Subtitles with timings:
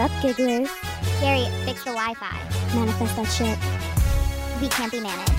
[0.00, 0.70] Sup, gigglers?
[1.20, 2.74] Gary, fix the Wi-Fi.
[2.74, 3.58] Manifest that shit.
[4.58, 5.30] We can't be managed.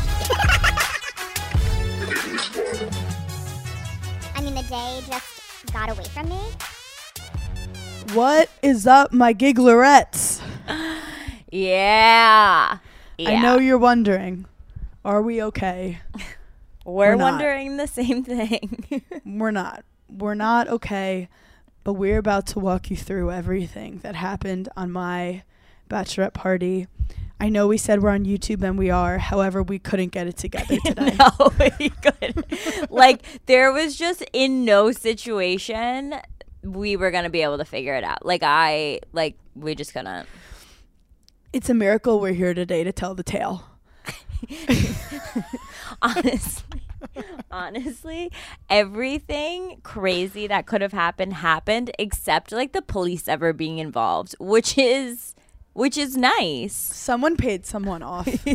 [4.35, 6.39] I mean, the day just got away from me.
[8.13, 10.43] What is up, my gigglerettes?
[11.49, 12.77] Yeah.
[13.17, 14.45] I know you're wondering,
[15.03, 16.01] are we okay?
[16.85, 19.03] We're, we're wondering the same thing.
[19.25, 19.83] We're not.
[20.07, 21.29] We're not okay,
[21.83, 25.43] but we're about to walk you through everything that happened on my
[25.89, 26.87] bachelorette party.
[27.39, 29.17] I know we said we're on YouTube and we are.
[29.17, 31.17] However, we couldn't get it together today.
[31.17, 32.91] no, we couldn't.
[32.91, 36.15] like there was just in no situation
[36.63, 38.23] we were gonna be able to figure it out.
[38.25, 40.27] Like I like we just couldn't.
[41.51, 43.65] It's a miracle we're here today to tell the tale.
[46.01, 46.81] honestly
[47.51, 48.31] honestly
[48.69, 54.77] everything crazy that could have happened happened except like the police ever being involved which
[54.77, 55.35] is
[55.73, 58.27] which is nice Someone paid someone off.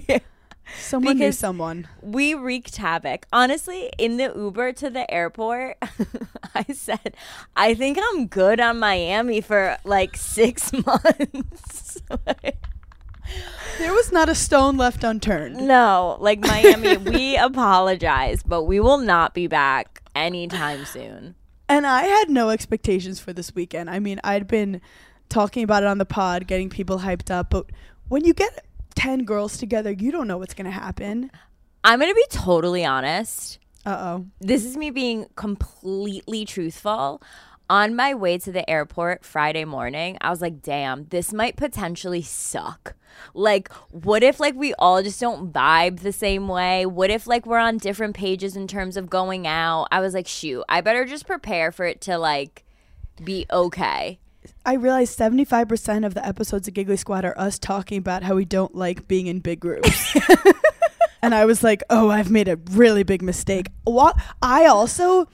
[0.80, 1.86] Someone knew someone.
[2.03, 5.77] we wreaked havoc honestly in the uber to the airport
[6.56, 7.16] i said
[7.55, 11.98] i think i'm good on miami for like six months
[13.78, 15.56] There was not a stone left unturned.
[15.56, 21.34] no like miami we apologize but we will not be back anytime soon
[21.69, 23.91] And I had no expectations for this weekend.
[23.91, 24.80] I mean, I'd been
[25.28, 27.66] talking about it on the pod, getting people hyped up, but
[28.08, 31.31] when you get 10 girls together, you don't know what's going to happen.
[31.84, 34.26] i'm gonna be totally honest Uh oh.
[34.41, 37.20] this is me being completely truthful.
[37.69, 42.22] On my way to the airport Friday morning, I was like, damn, this might potentially
[42.22, 42.94] suck.
[43.34, 46.87] Like, what if like we all just don't vibe the same way?
[46.87, 49.88] What if like we're on different pages in terms of going out?
[49.91, 52.65] I was like, shoot, I better just prepare for it to like
[53.25, 54.21] be okay.
[54.65, 58.44] I realized 75% of the episodes of Giggly Squad are us talking about how we
[58.44, 60.16] don't like being in big groups.
[61.22, 63.71] and I was like, oh, I've made a really big mistake.
[63.84, 64.16] What?
[64.41, 65.28] I also.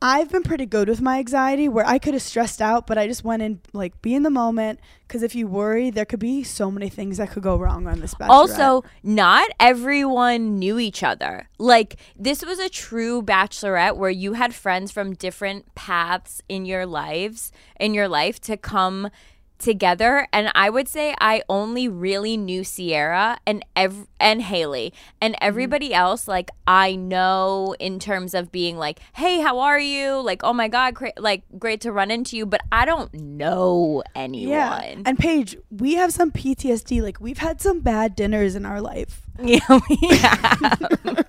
[0.00, 3.08] I've been pretty good with my anxiety where I could have stressed out, but I
[3.08, 6.44] just went in like be in the moment because if you worry, there could be
[6.44, 8.28] so many things that could go wrong on this bachelorette.
[8.28, 11.48] Also, not everyone knew each other.
[11.58, 16.86] Like, this was a true bachelorette where you had friends from different paths in your
[16.86, 17.50] lives,
[17.80, 19.10] in your life to come
[19.58, 20.26] together.
[20.32, 24.92] And I would say I only really knew Sierra and ev- and Haley.
[25.20, 25.44] And mm-hmm.
[25.44, 30.20] everybody else, like, I know in terms of being like, hey, how are you?
[30.20, 32.46] Like, oh my God, cra- like, great to run into you.
[32.46, 34.48] But I don't know anyone.
[34.48, 34.94] yeah.
[35.04, 37.02] And Paige, we have some PTSD.
[37.02, 39.22] Like we've had some bad dinners in our life.
[39.42, 41.26] yeah, we have.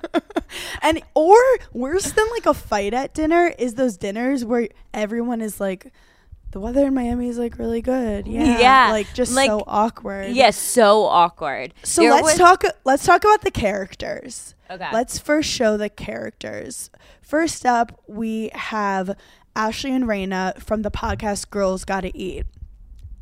[0.81, 1.38] And or
[1.73, 5.91] worse than like a fight at dinner is those dinners where everyone is like
[6.51, 8.27] the weather in Miami is like really good.
[8.27, 8.59] Yeah.
[8.59, 10.31] Yeah, Like just like- so awkward.
[10.31, 11.73] Yes, so awkward.
[11.83, 14.55] So There let's was- talk let's talk about the characters.
[14.69, 14.87] Okay.
[14.93, 16.89] Let's first show the characters.
[17.21, 19.15] First up, we have
[19.55, 22.45] Ashley and Rayna from the podcast Girls Gotta Eat.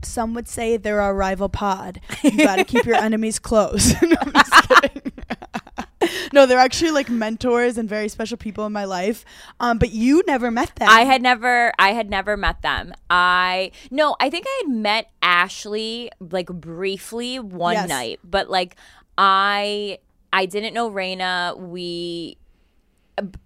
[0.03, 1.99] Some would say they're our rival pod.
[2.23, 3.93] You gotta keep your enemies close.
[4.01, 5.11] no, I'm just kidding.
[6.33, 9.25] no, they're actually like mentors and very special people in my life.
[9.59, 10.87] Um, but you never met them.
[10.89, 12.93] I had never I had never met them.
[13.09, 17.89] I no, I think I had met Ashley like briefly one Yes.
[17.89, 18.75] night, but like
[19.17, 19.99] I
[20.33, 21.57] I didn't know Rayna.
[21.57, 22.37] We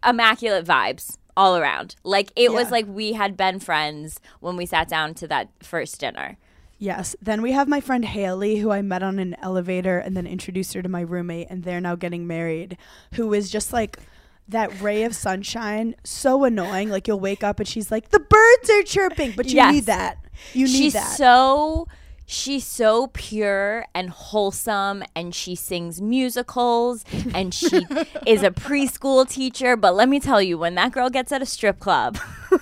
[0.06, 1.96] immaculate vibes all around.
[2.04, 6.00] Like it was like we had been friends when we sat down to that first
[6.00, 6.38] dinner.
[6.84, 7.16] Yes.
[7.22, 10.74] Then we have my friend Haley, who I met on an elevator and then introduced
[10.74, 12.76] her to my roommate, and they're now getting married,
[13.14, 14.00] who is just like
[14.48, 15.94] that ray of sunshine.
[16.04, 16.90] So annoying.
[16.90, 19.74] Like you'll wake up and she's like, the birds are chirping, but you Yes.
[19.74, 20.18] need that.
[20.54, 21.16] You need she's that.
[21.18, 21.88] so
[22.26, 27.04] she's so pure and wholesome and she sings musicals
[27.36, 27.68] and she
[28.26, 31.46] is a preschool teacher but let me tell you when that girl gets at a
[31.46, 32.18] strip club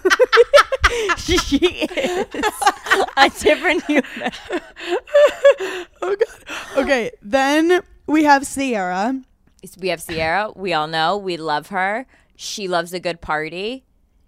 [1.18, 2.26] she is
[3.18, 4.04] a different human
[6.02, 6.58] oh, God.
[6.78, 7.12] Okay.
[7.22, 9.22] Then we have Sierra.
[9.80, 12.06] we have sierra we all know we love her
[12.36, 13.84] she loves a good party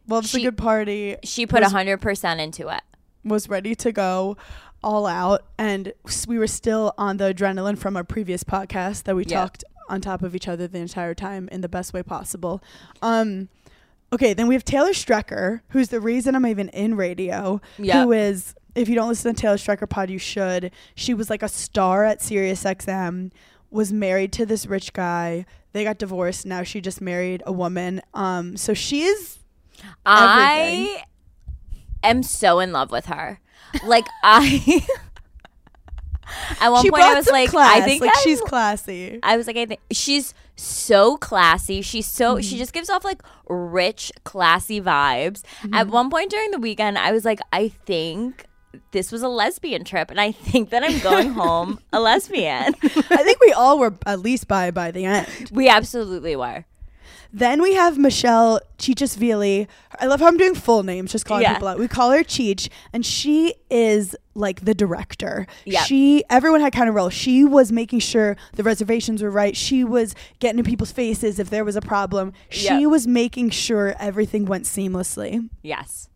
[0.07, 1.15] loves She- a good party.
[1.23, 2.81] She put was- hundred percent into it.
[3.23, 4.35] was ready to go
[4.83, 5.93] all out and
[6.27, 9.41] we were still on the adrenaline from our previous podcast that we Yeah.
[9.41, 12.61] talked on top of each other the entire time in the best way possible.
[13.01, 13.47] Um
[14.13, 17.95] okay, then we have Taylor Strecker, who's the reason I'm even in radio, Yep.
[17.95, 20.71] who is if you don't listen to Taylor Strecker pod you should.
[20.95, 23.31] She was like a star at Sirius XM,
[23.69, 25.45] was married to this rich guy.
[25.73, 28.01] They got divorced, now she just married a woman.
[28.13, 29.39] Um so she is
[30.05, 31.03] I
[32.03, 33.39] am so in love with her.
[33.85, 34.85] Like I
[36.61, 37.77] At one she point I was like class.
[37.77, 39.19] I think like I'm- she's classy.
[39.23, 41.81] I was like, I think she's so classy.
[41.81, 42.41] She's so Mm-hmm.
[42.41, 45.41] she just gives off like rich, classy vibes.
[45.61, 45.73] Mm-hmm.
[45.73, 48.45] At one point during the weekend, I was like, I think
[48.91, 52.73] this was a lesbian trip, and I think that I'm going home a lesbian.
[52.83, 55.27] I think we all were at least by by the end.
[55.51, 56.65] we absolutely were.
[57.33, 59.68] Then we have Michelle Chichasvili.
[60.00, 61.54] I love how I'm doing full names, just calling Yeah.
[61.54, 61.80] people out.
[61.80, 65.48] We call her Cheech, and she is like the director.
[65.66, 65.83] Yep.
[65.86, 67.10] She everyone had kind of role.
[67.10, 69.56] She was making sure the reservations were right.
[69.56, 72.33] She was getting in people's faces if there was a problem.
[72.50, 72.89] She Yep.
[72.89, 75.50] was making sure everything went seamlessly.
[75.62, 76.10] Yes.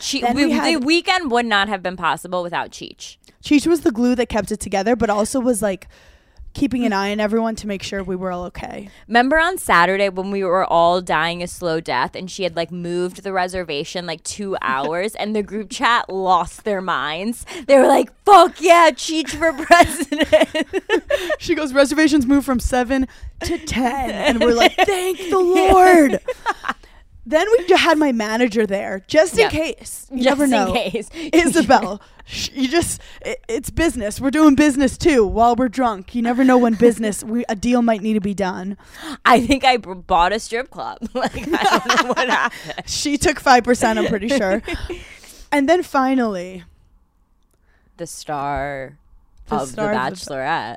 [0.00, 3.16] She, we, we had- the weekend would not have been possible without Cheech.
[3.42, 5.86] Cheech was the glue that kept it together, but also was like
[6.54, 8.88] keeping an eye on everyone to make sure we were all okay.
[9.08, 12.70] Remember on Saturday when we were all dying a slow death and she had like
[12.70, 17.44] moved the reservation like two hours and the group chat lost their minds?
[17.66, 20.66] They were like, fuck yeah, Cheech for president.
[21.38, 23.08] She goes, reservations move from seven
[23.40, 24.10] to 10.
[24.10, 26.20] And we're like, thank the Lord.
[27.26, 29.50] Then we had my manager there just in Yep.
[29.52, 30.06] case.
[30.10, 30.72] You Just never in know.
[30.72, 31.08] case.
[31.32, 34.20] Isabel, sh- you just, it, it's business.
[34.20, 36.14] We're doing business too while we're drunk.
[36.14, 38.76] You never know when business, we, a deal might need to be done.
[39.24, 40.98] I think I b- bought a strip club.
[41.14, 42.88] like, I don't know what happened.
[42.88, 44.62] She took 5%, I'm pretty sure.
[45.50, 46.64] and then finally,
[47.96, 48.98] The star
[49.48, 50.76] The of star The of the- Bachelorette.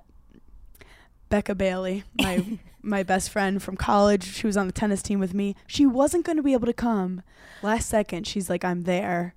[1.29, 4.23] Becca Bailey, my my best friend from college.
[4.23, 5.55] She was on the tennis team with me.
[5.65, 7.21] She wasn't going to be able to come.
[7.61, 9.33] Last second, she's like, "I'm there,"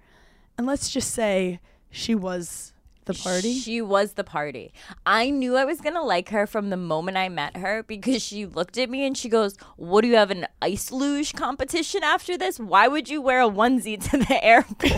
[0.59, 1.61] and let's just say
[1.91, 2.73] she was
[3.05, 3.55] the party.
[3.55, 4.73] She was the party.
[5.07, 8.47] I knew I was gonna like her from the moment I met her because she
[8.47, 12.37] looked at me and she goes, "What do you have an ice luge competition after
[12.37, 12.59] this?
[12.59, 14.93] Why would you wear a onesie to the airport?"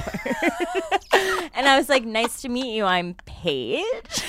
[1.54, 2.84] and I was like, "Nice to meet you.
[2.84, 3.84] I'm Paige."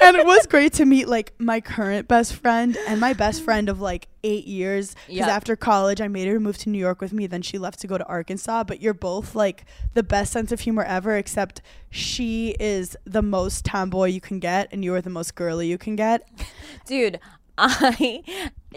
[0.00, 3.68] and it was great to meet like my current best friend and my best friend
[3.68, 4.94] of like eight years.
[5.06, 5.28] Because Yep.
[5.28, 7.26] after college, I made her move to New York with me.
[7.26, 8.64] Then she left to go to Arkansas.
[8.64, 9.64] But you're both like
[9.94, 11.16] the best sense of humor ever.
[11.16, 11.60] Except
[11.90, 15.78] she is the most tomboy you can get, and you are the most girly you
[15.78, 16.28] can get.
[16.86, 17.18] dude
[17.58, 18.22] i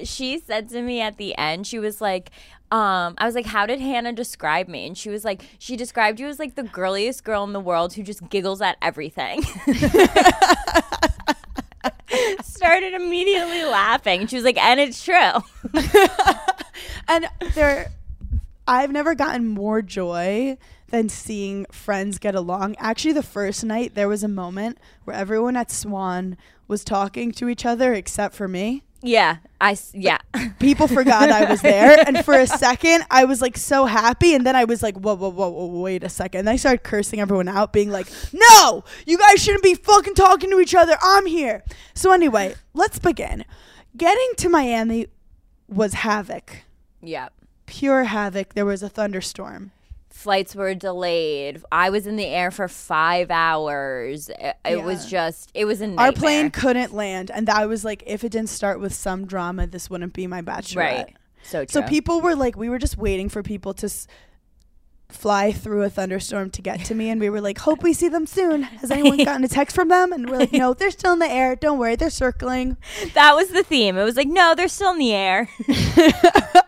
[0.03, 2.29] she said to me at the end she was like
[2.71, 6.19] um i was like how did hannah describe me and she was like she described
[6.19, 9.41] you as like the girliest girl in the world who just giggles at everything
[12.43, 14.27] started immediately laughing.
[14.27, 15.31] She was like and it's true.
[17.07, 17.91] And there
[18.67, 20.57] i've never gotten more joy
[20.89, 22.75] than seeing friends get along.
[22.79, 27.47] Actually the first night there was a moment where everyone at swan was talking to
[27.47, 30.17] each other except for me yeah I yeah.
[30.59, 34.45] people forgot i was there and for a second i was like so happy and
[34.45, 36.41] then i was like whoa whoa whoa, whoa wait a second.
[36.41, 38.83] And i started cursing everyone out being like no!
[39.05, 40.97] You guys shouldn't be fucking talking to each other.
[41.01, 41.63] I'm here.
[41.93, 43.45] So anyway let's begin.
[43.95, 45.07] Getting to miami
[45.67, 46.63] was havoc.
[47.01, 47.29] Yeah
[47.65, 48.53] pure havoc.
[48.53, 49.71] There was a thunderstorm.
[50.15, 55.51] Flights were delayed i was in the air for five hours it, it was just
[55.53, 56.05] it was a nightmare.
[56.05, 59.67] Our plane couldn't land, and I was like, if it didn't start with some drama,
[59.67, 60.75] this wouldn't be my bachelorette.
[60.77, 64.07] right so true So people were like, we were just waiting for people to s-
[65.09, 68.07] fly through a thunderstorm to get to me, and we were like, hope we see
[68.07, 68.63] them soon.
[68.63, 70.11] Has anyone gotten a text from them?
[70.11, 71.55] And we're like, no, they're still in the air.
[71.55, 72.77] Don't worry, they're circling.
[73.13, 73.97] That was the theme.
[73.97, 75.49] It was like, no, they're still in the air.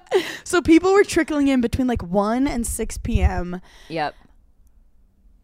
[0.47, 3.59] So people were trickling in between like 1 and 6 p.m.
[3.89, 4.15] Yep.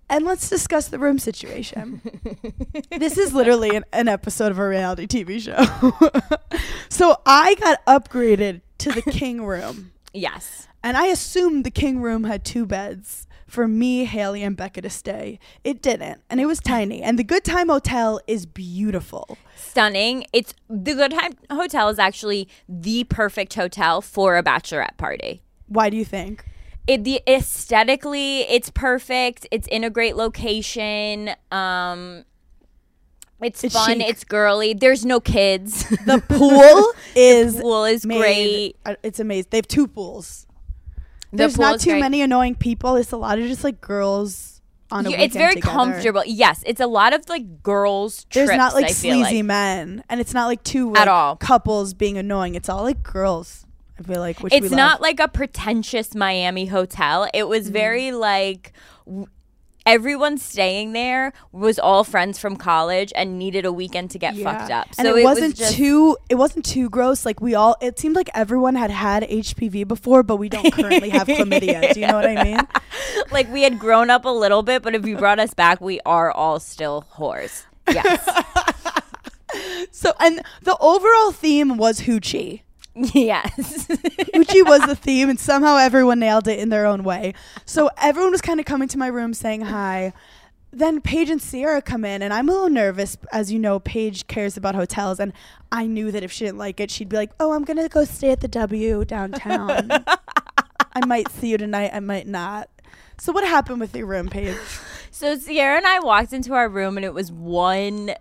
[0.09, 2.01] And let's discuss the room situation.
[2.89, 5.91] this is literally an, an episode of a reality TV show.
[6.89, 9.91] so I got upgraded to the king room.
[10.13, 10.69] Yes.
[10.81, 14.89] And I assumed the king room had two beds for me, Haley, and Becca to
[14.89, 15.39] stay.
[15.63, 16.21] It didn't.
[16.29, 17.01] And it was tiny.
[17.03, 19.37] And the Good Time Hotel is beautiful.
[19.55, 20.25] Stunning.
[20.33, 25.43] It's the Good Time Hotel is actually the perfect hotel for a bachelorette party.
[25.67, 26.45] Why do you think?
[26.87, 29.47] It the aesthetically, it's perfect.
[29.51, 31.31] It's in a great location.
[31.51, 32.25] Um
[33.41, 34.09] it's, It's fun, chic.
[34.09, 34.73] it's girly.
[34.73, 35.83] There's no kids.
[36.05, 38.77] The pool is pool is great.
[38.85, 39.47] uh, It's amazing.
[39.51, 40.47] They have two pools.
[41.33, 41.99] The There's pool not too great.
[41.99, 42.95] many annoying people.
[42.95, 44.61] It's a lot of just like girls
[44.91, 45.73] on a You- it's very together.
[45.73, 46.23] comfortable.
[46.27, 48.25] Yes, it's a lot of like girls.
[48.31, 49.45] There's trips, not like I sleazy like.
[49.45, 51.35] men, and it's not like two At all.
[51.37, 52.53] couples being annoying.
[52.55, 53.65] It's all like girls.
[53.99, 57.27] I feel like which we It's not like a pretentious Miami hotel.
[57.33, 57.73] It was Mm-hmm.
[57.73, 58.73] very like
[59.85, 64.71] everyone staying there was all friends from college and needed a weekend to get fucked
[64.71, 64.87] up.
[64.97, 66.17] and So it, was wasn't just, too.
[66.29, 67.25] It wasn't too gross.
[67.25, 67.75] Like we all.
[67.81, 71.93] It seemed like everyone had had HPV before, but we don't currently have chlamydia.
[71.93, 72.59] Do you know what I mean?
[73.31, 75.99] like we had grown up a little bit, but if you brought us back, we
[76.05, 77.65] are all still whores.
[77.87, 78.27] Yes.
[79.91, 82.61] So, and the overall theme was hoochie.
[83.13, 83.87] yes.
[84.35, 87.33] Uchi was the theme, and somehow everyone nailed it in their own way.
[87.65, 90.13] So everyone was kind of coming to my room saying hi.
[90.71, 93.17] Then Paige and Sierra come in, and I'm a little nervous.
[93.31, 95.33] As you know, Paige cares about hotels, and
[95.71, 98.05] I knew that if she didn't like it, she'd be like, "Oh, I'm gonna go
[98.05, 99.89] stay at the W downtown.
[100.95, 101.91] I might see you tonight.
[101.93, 102.69] I might not."
[103.19, 104.57] So what happened with your room, Paige?
[105.11, 108.13] So Sierra and I walked into our room and it was one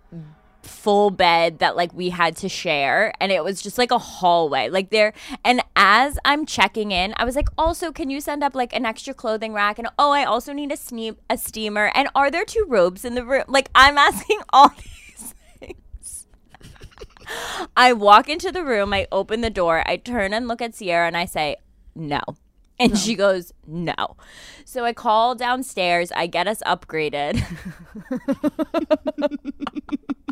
[0.65, 4.69] full bed that like we had to share and it was just like a hallway
[4.69, 8.55] like there and as i'm checking in i was like also can you send up
[8.55, 12.07] like an extra clothing rack and oh i also need a sneam a steamer and
[12.15, 16.27] are there two robes in the room like i'm asking all these things
[17.75, 21.07] i walk into the room i open the door i turn and look at sierra
[21.07, 21.55] and i say
[21.95, 22.21] no
[22.79, 24.17] and she goes, no.
[24.65, 26.11] So I call downstairs.
[26.11, 27.39] I get us upgraded.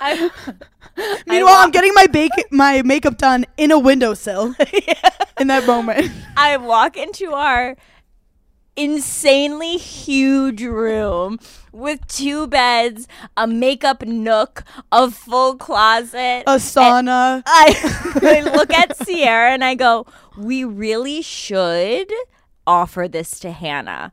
[0.00, 0.30] I,
[1.26, 4.54] Meanwhile, I'm getting my bake- my makeup done in a windowsill.
[5.40, 7.76] In that moment, I walk into our
[8.74, 11.38] insanely huge room
[11.72, 16.42] with two beds, a makeup nook, a full closet.
[16.46, 17.42] a sauna.
[17.46, 22.12] I, I look at Sierra and I go, we really should
[22.66, 24.12] offer this to Hannah.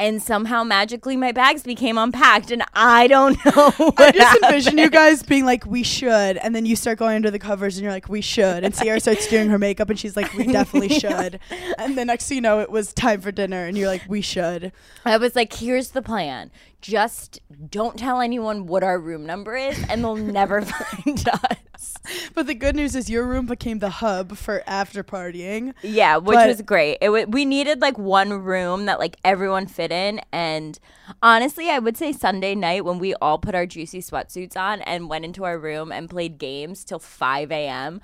[0.00, 3.72] And somehow magically my bags became unpacked and I don't know.
[3.96, 4.44] I just happened.
[4.44, 7.76] envision you guys being like, "We should," and then you start going under the covers,
[7.76, 10.46] and you're like, "We should," and Sierra starts doing her makeup, and she's like, "We
[10.52, 11.38] definitely should,"
[11.78, 14.20] and the next thing you know, it was time for dinner, and you're like, "We
[14.20, 14.72] should."
[15.04, 16.50] I was like, here's the plan.
[16.84, 21.94] Just don't tell anyone what our room number is and they'll never find us.
[22.34, 25.72] But the good news is your room became the hub for after partying.
[25.82, 26.98] Yeah, which But- was great.
[27.00, 30.78] It w- we needed like one room that like everyone fit in and
[31.22, 35.08] honestly, I would say Sunday night when we all put our juicy sweatsuits on and
[35.08, 38.02] went into our room and played games till 5 a.m.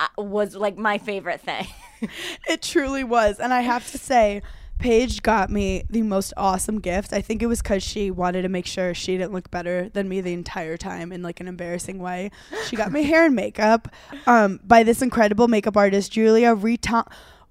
[0.00, 1.66] uh, was like my favorite thing.
[2.48, 4.42] It truly was, and I have to say.
[4.78, 7.12] Paige got me the most awesome gift.
[7.12, 10.08] I think it was because she wanted to make sure she didn't look better than
[10.08, 12.30] me the entire time in like an embarrassing way.
[12.66, 13.88] She got me hair and makeup
[14.26, 17.04] um, by this incredible makeup artist, Julia Riton.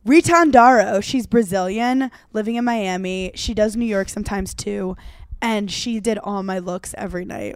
[0.06, 1.02] Ritandaro.
[1.02, 3.32] She's Brazilian, living in Miami.
[3.36, 4.98] She does New York sometimes too,
[5.42, 7.56] and she did all my looks every night.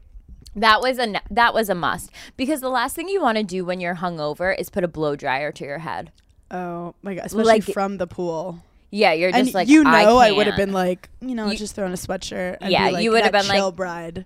[0.56, 3.64] That was a that was a must because the last thing you want to do
[3.64, 6.12] when you're hungover is put a blow dryer to your head.
[6.50, 8.64] Oh my god, especially Like- from the pool.
[8.90, 11.58] Yeah, you're And just like you know, I, would have been like, you know, You-
[11.58, 12.58] just throw on a sweatshirt.
[12.62, 14.26] And Yeah, be like, you would have been like- chill bride.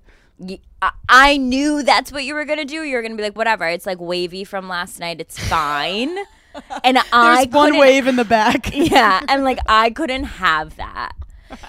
[1.08, 2.84] I knew that's what you were gonna do.
[2.84, 3.68] You were gonna be like, whatever.
[3.68, 5.20] It's like wavy from last night.
[5.22, 6.18] It's fine.
[6.84, 8.72] And I There's one wave in the back.
[8.76, 11.14] Yeah, and like I couldn't have that.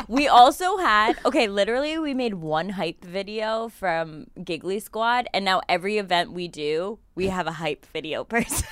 [0.09, 5.61] We also had okay, literally we made one hype video from Giggly Squad, and now
[5.69, 8.67] every event we do, we have a hype video person.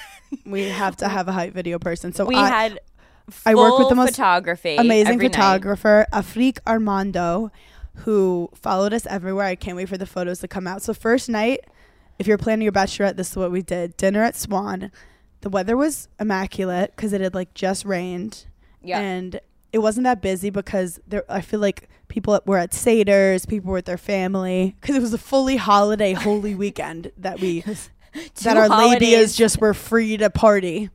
[0.47, 2.13] we have to have a hype video person.
[2.13, 2.81] So we I, had
[3.47, 5.33] I work with the most photography, amazing every night.
[5.35, 7.51] photographer, Afrik Armando,
[7.97, 9.47] who followed us everywhere.
[9.47, 10.83] I can't wait for the photos to come out.
[10.83, 11.61] So first night,
[12.19, 14.91] if you're planning your bachelorette, this is what we did: dinner at Swan.
[15.43, 18.47] The weather was immaculate because it had like just rained,
[18.83, 19.01] Yeah.
[19.01, 19.41] and
[19.73, 21.25] it wasn't that busy because there.
[21.29, 25.15] I feel like people were at Seders, people were with their family because it was
[25.15, 27.65] a fully holiday, holy weekend that we.
[28.43, 29.01] that our holidays.
[29.01, 30.91] ladies just were free to party.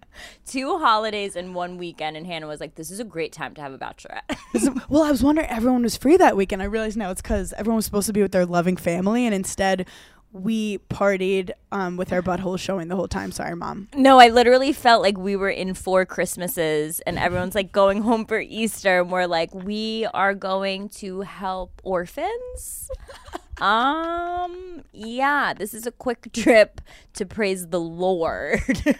[0.46, 3.62] Two holidays in one weekend, and Hannah was like, "This is a great time to
[3.62, 6.62] have a bachelorette." Is- well, I was wondering everyone was free that weekend.
[6.62, 9.34] I realized now it's because everyone was supposed to be with their loving family, and
[9.36, 9.88] instead
[10.36, 13.32] we partied um, with our buttholes showing the whole time.
[13.32, 13.88] Sorry, mom.
[13.96, 18.26] No, I literally felt like we were in four Christmases and everyone's like going home
[18.26, 22.90] for Easter and we're like, we are going to help orphans.
[23.62, 26.82] um, yeah, this is a quick trip
[27.14, 28.62] to praise the Lord.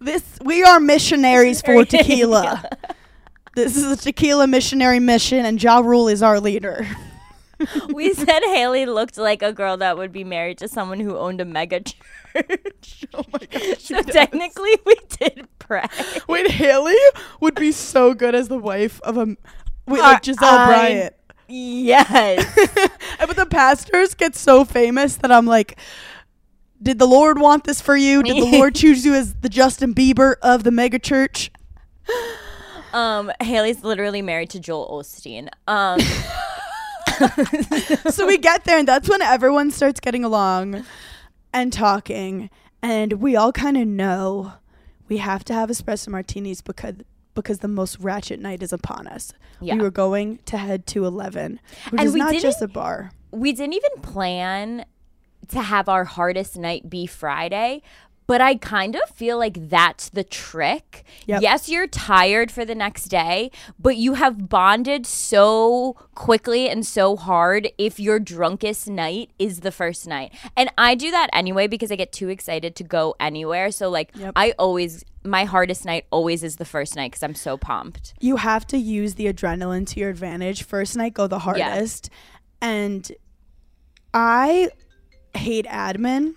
[0.00, 2.68] This we are missionaries for tequila.
[3.54, 6.86] This is a tequila missionary mission, and Ja Rule is our leader.
[7.92, 11.40] we said Haley looked like a girl that would be married to someone who owned
[11.40, 11.96] a mega church.
[13.14, 13.78] oh my gosh.
[13.84, 15.86] so technically, we did pray.
[16.28, 16.96] Wait, Haley
[17.40, 19.36] would be so good as the wife of a
[19.86, 21.14] wait, Uh, like Gizelle I- Bryant.
[21.48, 22.54] Yes.
[23.18, 25.78] but the pastors get so famous that I'm like,
[26.82, 28.22] did the Lord want this for you?
[28.22, 31.50] Did the Lord choose you as the Justin Bieber of the mega church?
[32.94, 35.48] um, Haley's literally married to Joel Osteen.
[35.68, 36.00] Um,
[38.10, 40.84] so we get there, and that's when everyone starts getting along
[41.52, 42.50] and talking,
[42.82, 44.54] and we all kind of know
[45.08, 46.96] we have to have espresso martinis because
[47.34, 49.32] because the most ratchet night is upon us.
[49.60, 49.74] Yeah.
[49.76, 53.12] We were going to head to Eleven, which And is not just a bar.
[53.30, 54.84] we didn't even plan
[55.48, 57.82] to have our hardest night be Friday,
[58.32, 61.04] but I kind of feel like that's the trick.
[61.26, 61.42] Yep.
[61.42, 67.14] Yes, you're tired for the next day, but you have bonded so quickly and so
[67.14, 70.32] hard if your drunkest night is the first night.
[70.56, 73.70] And I do that anyway because I get too excited to go anywhere.
[73.70, 74.32] So, like, Yep.
[74.34, 78.14] I always, my hardest night always is the first night because I'm so pumped.
[78.20, 80.62] you have to use the adrenaline to your advantage.
[80.62, 82.08] First night go the hardest.
[82.62, 83.12] And
[84.14, 84.70] I
[85.34, 86.36] hate admin.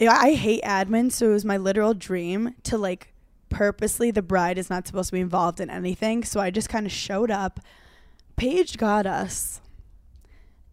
[0.00, 3.12] Yeah, I hate admin, so it was my literal dream to like
[3.50, 6.24] purposely the bride is not supposed to be involved in anything.
[6.24, 7.60] So I just kind of showed up.
[8.36, 9.60] Paige got us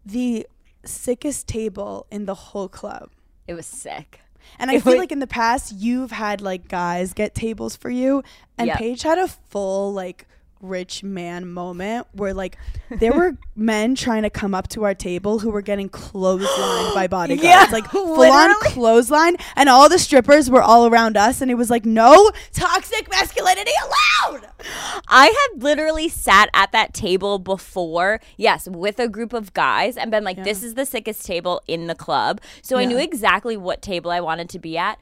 [0.04, 0.46] the
[0.84, 3.10] sickest table in the whole club.
[3.46, 4.20] It was sick.
[4.58, 7.76] And I It feel was- like in the past you've had like guys get tables
[7.76, 8.22] for you,
[8.56, 8.78] and Yep.
[8.78, 10.26] Paige had a full like
[10.60, 12.56] rich man moment where like
[12.90, 17.06] there were men trying to come up to our table who were getting clotheslined by
[17.10, 21.50] bodyguards, Yeah, like full on clothesline, and all the strippers were all around us, and
[21.50, 24.48] it was like no toxic masculinity allowed.
[25.08, 30.10] I had literally sat at that table before, yes, with a group of guys and
[30.10, 32.40] been like, this is the sickest table in the club.
[32.62, 34.98] So I knew exactly what table I wanted to be at.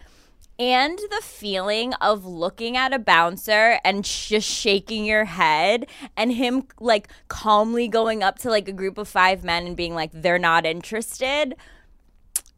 [0.59, 6.67] And the feeling of looking at a bouncer and just shaking your head and him
[6.81, 10.39] like calmly going up to like a group of five men and being like, they're
[10.39, 11.55] not interested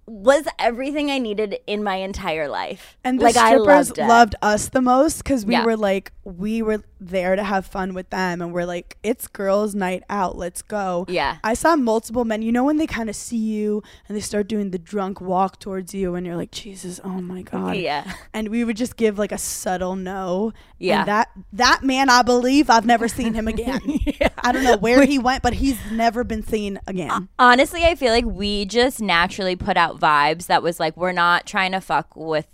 [0.08, 2.96] was everything I needed in my entire life.
[3.04, 5.64] And the like, I strippers loved, loved us the most because we Yeah.
[5.64, 8.42] were like, we were there to have fun with them.
[8.42, 10.36] And we're like, it's girls' night out.
[10.36, 11.04] Let's go.
[11.08, 11.38] Yeah.
[11.44, 14.48] I saw multiple men, you know, when they kind of see you and they start
[14.48, 17.76] doing the drunk walk towards you, and you're like, Jesus, oh my God.
[17.76, 18.12] Yeah.
[18.32, 20.52] And we would just give like a subtle no.
[20.78, 21.00] Yeah.
[21.00, 23.80] And that, that man, I believe I've never seen him again.
[24.20, 24.28] yeah.
[24.38, 27.28] I don't know where he went, but he's never been seen again.
[27.38, 31.46] Honestly, I feel like we just naturally put out vibes that was like, we're not
[31.46, 32.46] trying to fuck with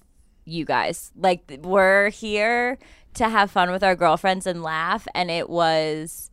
[0.45, 1.11] you guys.
[1.17, 2.79] Like, we're here
[3.15, 5.07] to have fun with our girlfriends and laugh.
[5.15, 6.31] And it was,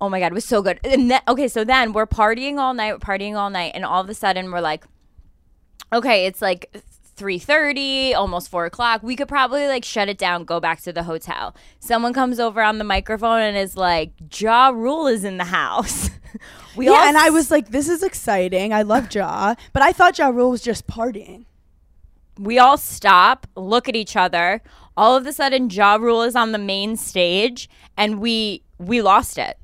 [0.00, 0.80] oh my God, it was so good.
[0.84, 3.72] And then, okay, so then we're partying all night, we're partying all night.
[3.74, 4.84] And all of a sudden, we're like,
[5.92, 6.82] okay, it's like
[7.16, 11.04] 3.30 almost 4 o'clock we could probably like shut it down go back to the
[11.04, 15.44] hotel someone comes over on the microphone and is like ja rule is in the
[15.44, 16.10] house
[16.76, 18.74] we all yeah, and I was like, this is exciting.
[18.74, 21.46] I love Ja but I thought Ja Rule was just partying.
[22.38, 24.60] we all stop look at each other
[24.96, 29.38] all of a sudden ja rule is on the main stage and we we lost
[29.38, 29.58] it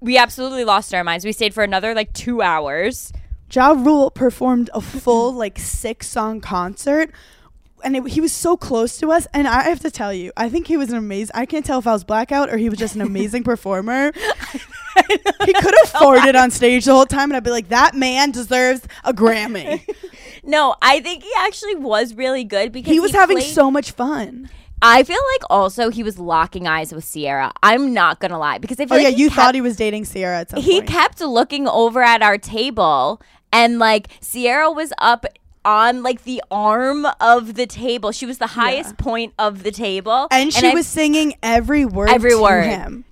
[0.00, 3.12] we absolutely lost our minds we stayed for another like two hours
[3.54, 7.10] Ja Rule performed a full like six song concert.
[7.82, 10.48] And it, he was so close to us, and I have to tell you, I
[10.48, 11.32] think he was an amazing.
[11.34, 14.10] I can't tell if I was blackout or he was just an amazing performer.
[14.14, 18.30] he could have farted on stage the whole time, and I'd be like, "That man
[18.30, 19.86] deserves a Grammy."
[20.44, 23.90] no i think he actually was really good because he was having played- so much
[23.92, 24.48] fun.
[24.82, 27.52] I feel like also he was locking eyes with Sierra.
[27.62, 29.62] I'm not gonna lie because I feel Oh yeah, like he you kept, thought he
[29.62, 30.88] was dating Sierra at some he point.
[30.90, 35.24] kept looking over at our table and like Sierra was up
[35.64, 38.12] on like the arm of the table.
[38.12, 42.10] She was the highest point of the table, and she I- was singing every word
[42.10, 42.64] Every to word.
[42.66, 43.06] him.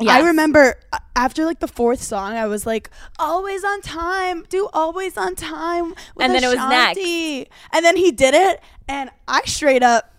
[0.00, 4.68] I remember uh, after like the fourth song, I was like, "Always on time, do
[4.72, 6.98] always on time." with And then it was next.
[6.98, 10.12] Ashanti." And then he did it, and I straight up,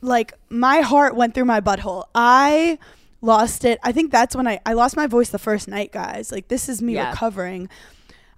[0.00, 2.04] like, my heart went through my butthole.
[2.14, 2.78] I
[3.20, 3.78] lost it.
[3.82, 6.30] I think that's when I I lost my voice the first night, guys.
[6.32, 7.10] Like, this is me Yeah.
[7.10, 7.68] recovering,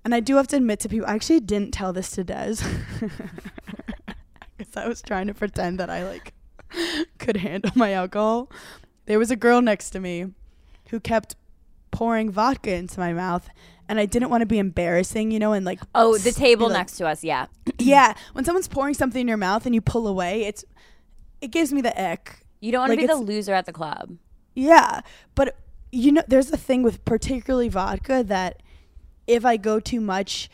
[0.04, 2.56] and I do have to admit to people, I actually didn't tell this to Des,
[4.56, 6.34] because I was trying to pretend that I like
[7.18, 8.50] could handle my alcohol.
[9.06, 10.26] There was a girl next to me
[10.94, 11.34] who kept
[11.90, 13.48] pouring vodka into my mouth
[13.88, 16.76] and I didn't want to be embarrassing, you know, and like Oh, the table like-
[16.78, 17.46] next to us, yeah.
[17.80, 20.64] Yeah, when someone's pouring something in your mouth and you pull away, it's
[21.40, 22.46] it gives me the ick.
[22.60, 24.16] You don't want to Like, be the loser at the club.
[24.54, 25.00] Yeah,
[25.34, 25.56] but
[25.90, 28.62] you know, there's a thing with particularly vodka that
[29.26, 30.48] if I go too much,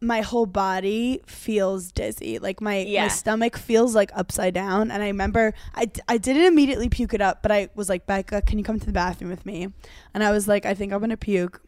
[0.00, 2.38] my whole body feels dizzy.
[2.38, 3.02] Like my, Yeah.
[3.02, 4.90] my stomach feels like upside down.
[4.90, 8.06] And I remember I, d- I didn't immediately puke it up, but I was like,
[8.06, 9.68] Becca, can you come to the bathroom with me?
[10.14, 11.60] And I was like, I think I'm going to puke.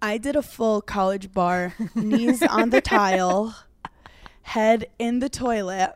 [0.00, 3.56] I did a full college bar, knees on the tile,
[4.42, 5.94] head in the toilet.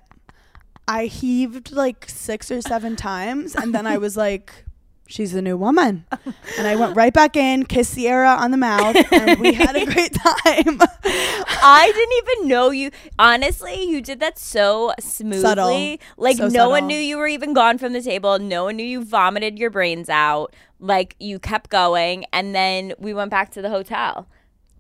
[0.89, 4.65] I heaved like six or seven times, and then I was like,
[5.07, 6.05] she's a new woman.
[6.59, 9.85] And I went right back in, kissed Sierra on the mouth, and we had a
[9.85, 10.81] great time.
[11.05, 12.91] I didn't even know you.
[13.19, 15.41] Honestly, you did that so smoothly.
[15.41, 15.99] Subtle.
[16.17, 18.39] Like So no one knew you were even gone from the table.
[18.39, 20.55] No one knew you vomited your brains out.
[20.81, 24.27] Like you kept going, and then we went back to the hotel.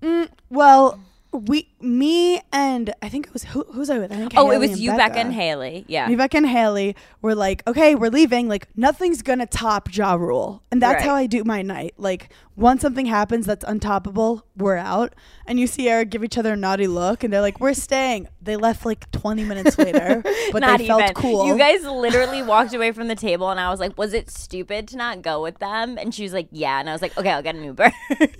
[0.02, 0.98] Mm, well,
[1.32, 4.12] we, me, and I think it was who, who was I with?
[4.12, 5.84] I think Oh, it was you, Becca, and Haley.
[5.88, 6.06] Yeah.
[6.08, 8.48] Me, Becca, and Haley were like, okay, we're leaving.
[8.48, 11.04] Like, nothing's gonna top Ja Rule, and that's Right.
[11.04, 11.94] how I do my night.
[11.96, 15.14] Like, once something happens that's untoppable, we're out.
[15.46, 18.28] And you see Eric give each other a naughty look, and they're like, we're staying.
[18.42, 21.14] They left like 20 minutes later, but not they felt even.
[21.14, 21.46] cool.
[21.46, 24.86] You guys literally walked away from the table, and I was like, "Was it stupid
[24.88, 27.30] to not go with them?" And she was like, "Yeah." And I was like, "Okay,
[27.30, 27.90] I'll get an Uber."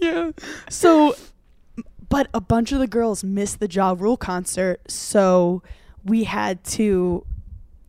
[0.01, 0.31] yeah.
[0.69, 1.15] So,
[2.13, 5.63] but a bunch of the girls missed the Ja Rule concert, so
[6.05, 7.25] we had to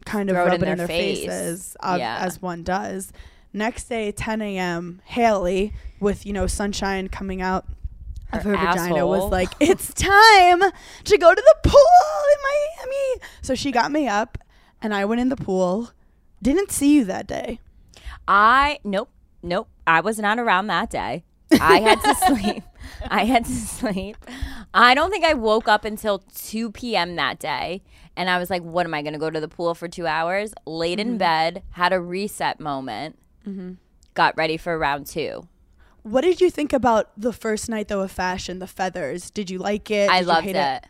[0.06, 1.20] kind of Throw it rub in it in their their face.
[1.26, 2.18] faces, uh, Yeah.
[2.22, 3.12] as one does.
[3.54, 7.66] Next day, 10 a.m., Haley, with, you know, sunshine coming out
[8.34, 10.62] of Her her vagina, was like, it's time
[11.04, 11.82] to go to the pool
[12.34, 12.40] in
[12.90, 13.22] Miami.
[13.42, 14.38] So she got me up,
[14.82, 15.92] and I went in the pool.
[16.42, 17.60] Didn't see you that day.
[18.28, 19.10] I nope,
[19.42, 19.68] nope.
[19.86, 21.24] I was not around that day.
[21.62, 22.64] I had to sleep.
[23.10, 24.18] I had to sleep.
[24.74, 27.16] I don't think I woke up until 2 p.m.
[27.16, 27.84] that day.
[28.16, 30.06] And I was like, what am I going to go to the pool for two
[30.06, 30.54] hours?
[30.66, 31.10] Laid Mm-hmm.
[31.14, 33.18] in bed, had a reset moment,
[34.14, 35.48] got ready for round two.
[36.04, 39.32] What did you think about the first night though of fashion, the feathers?
[39.32, 40.10] Did you like it?
[40.10, 40.86] I Did you loved hate it.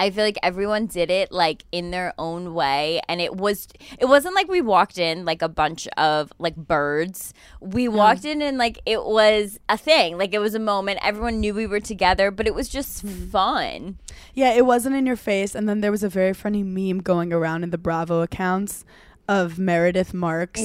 [0.00, 4.06] I feel like everyone did it like in their own way and it was it
[4.06, 7.34] wasn't like we walked in like a bunch of like birds.
[7.60, 10.16] We walked in and like it was a thing.
[10.16, 11.00] Like it was a moment.
[11.02, 13.28] Everyone knew we were together, but it was just Hmm.
[13.28, 13.98] fun.
[14.34, 15.54] Yeah, it wasn't in your face.
[15.54, 18.84] And then there was a very funny meme going around in the Bravo accounts
[19.30, 20.60] of Meredith Marks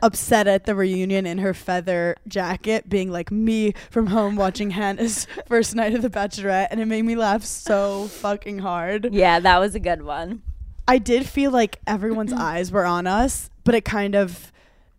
[0.00, 5.26] upset at the reunion in her feather jacket, being like me from home watching Hannah's
[5.46, 6.68] first night of The Bachelorette.
[6.70, 9.12] And it made me laugh so fucking hard.
[9.12, 10.42] Yeah, that was a good one.
[10.86, 14.52] I did feel like everyone's eyes were on us, but it kind of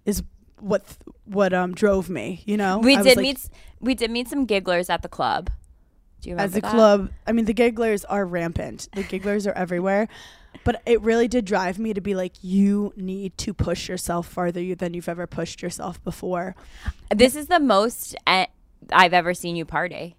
[0.04, 0.22] is
[0.60, 0.84] what
[1.24, 2.80] what um drove me, you know?
[2.80, 5.50] We I did like, meet s- we did meet some gigglers at the club.
[6.20, 6.72] Do you remember as a that?
[6.72, 10.08] club i mean the gigglers are rampant the gigglers are everywhere
[10.67, 14.75] but it really did drive me to be like you need to push yourself farther
[14.75, 16.56] than you've ever pushed yourself before
[17.10, 18.47] This is the most eh,
[18.91, 20.17] I've ever seen you party.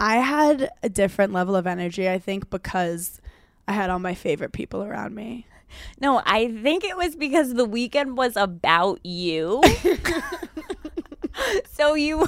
[0.00, 3.20] i had a different level of energy i think because
[3.68, 5.46] i had all my favorite people around me
[6.00, 9.62] No, I think it was because the weekend was about you.
[11.70, 12.26] so you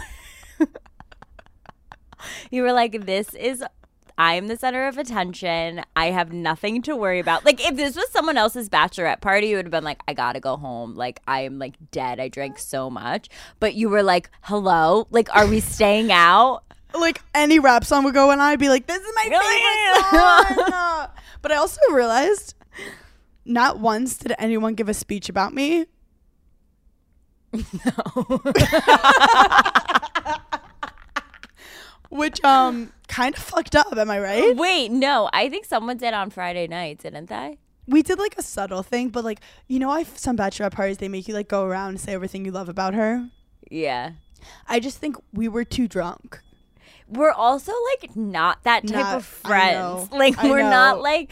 [2.53, 3.65] you were like this is
[4.19, 5.83] I am the center of attention.
[5.97, 7.45] I have nothing to worry about.
[7.45, 10.35] Like if this was someone else's bachelorette party, you would have been like I got
[10.35, 10.95] to go home.
[10.95, 12.21] Like I am like dead.
[12.21, 13.29] I drank so much.
[13.61, 15.07] But you were like, "Hello?
[15.11, 18.87] Like are we staying out?" like any rap song would go and i'd be like
[18.87, 21.09] this is my favorite song
[21.41, 22.55] but i also realized
[23.47, 25.87] not once did anyone give a speech about me
[32.13, 35.29] which um kind of fucked up am i right Wait, no.
[35.33, 37.59] I think someone did on Friday night, didn't they?
[37.89, 41.09] we did like a subtle thing but like you know i some bachelorette parties they
[41.09, 43.29] make you like go around and say everything you love about her
[43.71, 44.13] Yeah.
[44.69, 46.39] i just think we were too drunk
[47.09, 50.09] we're also like not that type Not- of friends.
[50.13, 51.31] Like I we're not like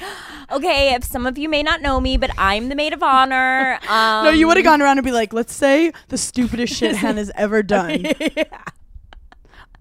[0.50, 3.78] okay, if some of you may not know me, but I'm the maid of honor.
[3.88, 6.96] Um, no you would have gone around and be like let's say the stupidest shit
[7.04, 8.04] hannah's ever done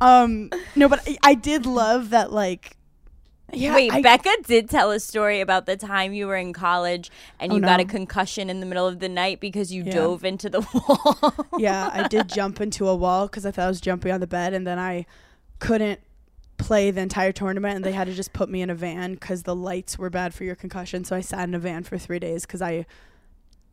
[0.02, 2.76] um no but I, I did love that like
[3.52, 7.10] yeah Wait, I- Becca did tell a story about the time you were in college
[7.40, 9.94] and Oh, you got a concussion in the middle of the night because you Yeah.
[9.96, 11.34] dove into the wall.
[11.58, 14.28] yeah i did jump into a wall because i thought i was jumping on the
[14.28, 15.06] bed and then i
[15.60, 16.00] couldn't
[16.58, 19.44] play the entire tournament and they had to just put me in a van because
[19.44, 21.06] the lights were bad for your concussion.
[21.06, 22.86] So i sat in a van for three days because i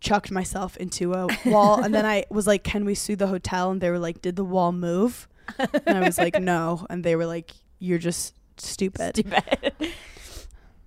[0.00, 1.82] chucked myself into a wall.
[1.82, 3.72] And then i was like can we sue the hotel?
[3.72, 5.26] And they were like did the wall move
[5.58, 9.92] and i was like no and they were like you're just stupid, Stupid.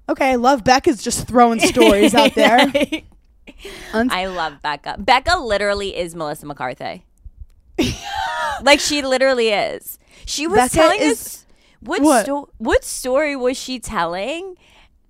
[0.10, 2.72] okay i love becca's just throwing stories out there
[3.94, 4.98] I love Becca.
[5.00, 7.04] Becca literally is Melissa McCarthy.
[8.62, 9.98] like she literally is.
[10.26, 11.46] She was Becca telling is- us
[11.82, 12.24] what what?
[12.24, 14.56] sto- what story was she telling?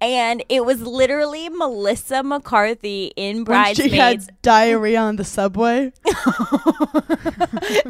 [0.01, 3.91] And it was literally Melissa McCarthy in when Bridesmaids.
[3.91, 5.91] she had diarrhea on the subway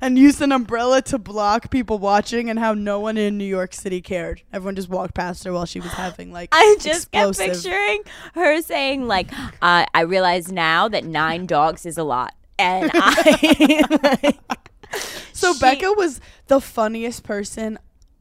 [0.00, 3.74] and used an umbrella to block people watching and how no one in New York
[3.74, 4.42] City cared.
[4.52, 7.46] Everyone just walked past her while she was having like I just explosive.
[7.46, 8.02] kept picturing
[8.34, 9.30] her saying like,
[9.62, 13.82] uh, "I realize now that nine dogs is a lot," and I
[14.22, 14.38] like,
[15.32, 17.78] So she- Becca was the funniest person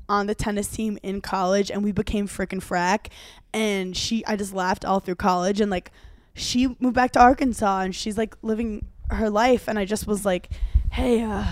[0.08, 3.08] on the tennis team in college and we became freaking frack
[3.54, 5.92] and she I just laughed all through college and like
[6.34, 10.26] she moved back to Arkansas and she's like living her life and I just was
[10.26, 10.50] like,
[10.92, 11.46] "Hey, uh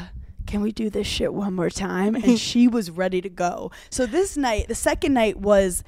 [0.45, 3.71] can we do this shit one more time?" And she was ready to go.
[3.89, 5.83] So this night, the second night was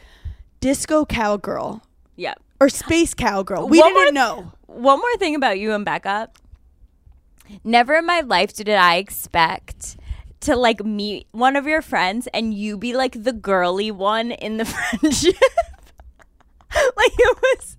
[0.61, 1.83] disco cowgirl
[2.15, 2.35] yeah.
[2.59, 3.67] or space cowgirl.
[3.67, 4.51] We One didn't th- know.
[4.67, 6.29] One more thing about you and Becca.
[7.63, 9.97] Never in my life did I expect
[10.45, 14.57] to like meet one of your friends and you be like the girly one in
[14.57, 14.65] the
[14.99, 15.35] friendship.
[16.73, 17.77] like it was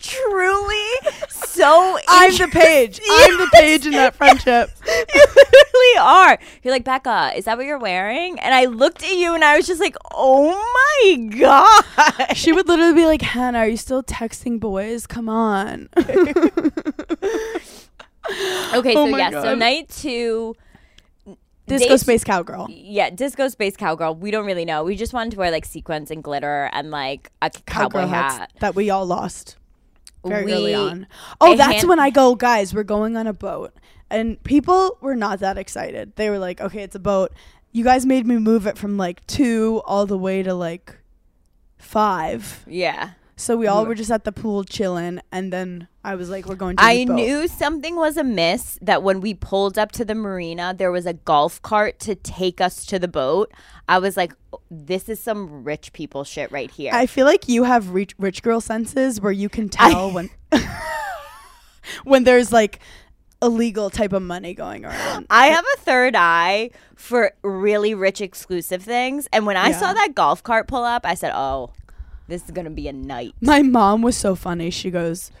[0.00, 3.00] truly so I'm the Paige.
[3.10, 4.70] I'm the Paige in that friendship.
[4.86, 6.38] you literally are.
[6.62, 8.38] You're like, Becca, is that what you're wearing?
[8.40, 10.52] And I looked at you and I was just like, oh
[11.06, 12.36] my God.
[12.36, 15.06] She would literally be like, Hannah, are you still texting boys?
[15.06, 15.88] Come on.
[18.74, 20.54] Okay, Oh so my yeah, so night two.
[21.68, 22.66] Disco Space Cowgirl.
[22.70, 24.14] Yeah, disco space cowgirl.
[24.16, 24.84] We don't really know.
[24.84, 28.52] We just wanted to wear like sequins and glitter and like a cowboy Cowgirl hat.
[28.60, 29.56] that we all lost
[30.24, 31.06] very We- early on.
[31.40, 33.72] Oh, that's hand- when I go, guys, we're going on a boat.
[34.10, 36.12] And people were not that excited.
[36.16, 37.32] They were like, okay, it's a boat.
[37.72, 40.96] You guys made me move it from like two all the way to like
[41.76, 42.64] five.
[42.66, 43.10] Yeah.
[43.40, 45.20] So we all Were- were just at the pool chilling.
[45.30, 47.14] And then I was like, we're going to I boat.
[47.14, 51.12] knew something was amiss that when we pulled up to the marina, there was a
[51.14, 53.52] golf cart to take us to the boat.
[53.88, 54.32] I was like,
[54.70, 56.90] this is some rich people shit right here.
[56.92, 60.30] I feel like you have rich, rich girl senses where you can tell when
[62.04, 62.80] when there's like
[63.40, 65.26] illegal type of money going around.
[65.30, 69.28] I have a third eye for really rich exclusive things.
[69.32, 69.78] And when I Yeah.
[69.78, 71.70] saw that golf cart pull up, I said, oh,
[72.28, 73.34] this is going to be a night.
[73.40, 74.70] My mom was so funny.
[74.70, 75.32] She goes,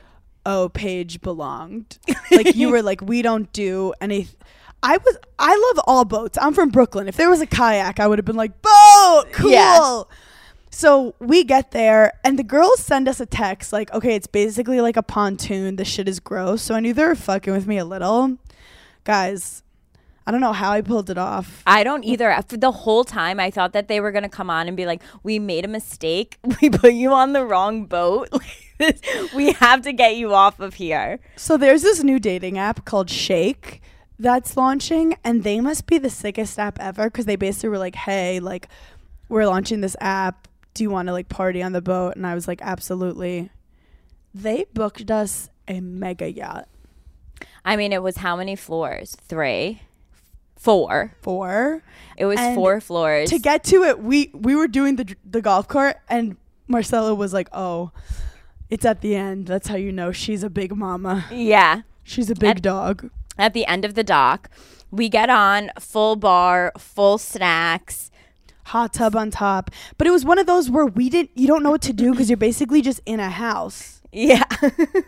[0.44, 1.98] "Oh, Paige belonged."
[2.30, 4.28] like you were like, "We don't do any."
[4.82, 5.16] I was.
[5.38, 6.38] I love all boats.
[6.40, 7.08] I'm from Brooklyn.
[7.08, 10.02] If there was a kayak, I would have been like, "Boat, cool." Yeah.
[10.70, 14.80] So we get there, and the girls send us a text like, "Okay, it's basically
[14.80, 15.76] like a pontoon.
[15.76, 18.38] The shit is gross." So I knew they were fucking with me a little,
[19.04, 19.62] guys.
[20.28, 21.62] I don't know how I pulled it off.
[21.66, 22.38] I don't either.
[22.46, 25.00] For the whole time, I thought that they were gonna come on and be like,
[25.22, 26.36] "We made a mistake.
[26.60, 28.28] We put you on the wrong boat.
[29.34, 33.08] we have to get you off of here." So there's this new dating app called
[33.08, 33.80] Shake
[34.18, 37.94] that's launching, and they must be the sickest app ever because they basically were like,
[37.94, 38.68] "Hey, like,
[39.30, 40.46] we're launching this app.
[40.74, 43.48] Do you want to like party on the boat?" And I was like, "Absolutely."
[44.34, 46.68] They booked us a mega yacht.
[47.64, 49.16] I mean, it was how many floors?
[49.26, 49.80] Three,
[50.58, 51.14] four.
[51.22, 51.82] Four
[52.16, 53.30] It was And four floors.
[53.30, 54.00] to get to it.
[54.02, 57.90] We we were doing the the golf cart, and Marcella was like, "Oh,
[58.68, 59.46] it's at the end.
[59.46, 61.24] That's how you know she's a big mama.
[61.32, 61.82] yeah.
[62.04, 64.50] She's a big At- dog." At the end of the dock,
[64.90, 68.10] we get on full bar, full snacks.
[68.64, 69.70] hot tub on top.
[69.96, 72.10] But it was one of those where we didn't you don't know what to do
[72.10, 73.94] because you're basically just in a house.
[74.12, 74.42] Yeah.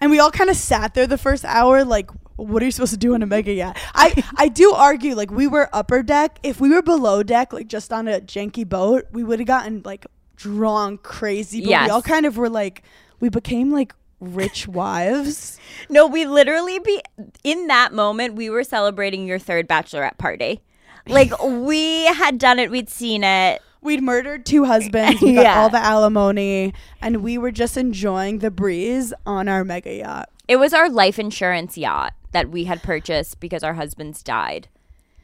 [0.02, 2.10] And we all kind of sat there the first hour like
[2.46, 3.76] what are you supposed to do on a mega yacht?
[3.94, 6.38] I I do argue like we were upper deck.
[6.42, 9.82] If we were below deck like just on a janky boat, we would have gotten
[9.84, 11.60] like drunk crazy.
[11.60, 11.86] But Yes.
[11.86, 12.82] we all kind of were like
[13.20, 15.58] we became like rich wives.
[15.88, 17.00] no, we literally be
[17.44, 18.34] in that moment.
[18.34, 20.60] We were celebrating your third bachelorette party.
[21.06, 22.70] Like we had done it.
[22.70, 23.62] We'd seen it.
[23.82, 25.22] We'd murdered two husbands.
[25.22, 25.60] We got Yeah.
[25.62, 30.28] all the alimony, and we were just enjoying the breeze on our mega yacht.
[30.48, 34.68] It was our life insurance yacht that we had purchased because our husbands died.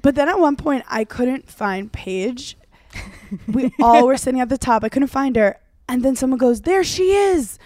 [0.03, 2.57] But then at one point, I couldn't find Paige.
[3.49, 4.85] We all were sitting at the top.
[4.85, 5.59] I couldn't find her.
[5.88, 7.59] And then someone goes, There she is.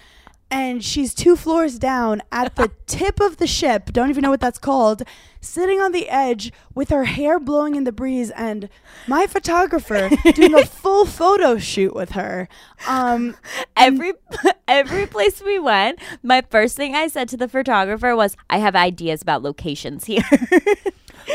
[0.51, 3.93] And she's two floors down at the tip of the ship.
[3.93, 5.03] Don't even know what that's called.
[5.39, 8.69] Sitting on the edge with her hair blowing in the breeze, and
[9.07, 12.47] my photographer doing a full photo shoot with her.
[12.87, 13.35] Um,
[13.75, 14.13] Every
[14.67, 18.75] every place we went, my first thing I said to the photographer was, "I have
[18.75, 20.21] ideas about locations here."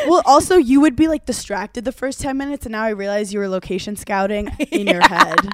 [0.06, 3.32] well, also, you would be like distracted the first 10 minutes, and now I realize
[3.32, 5.48] you were location scouting in your head.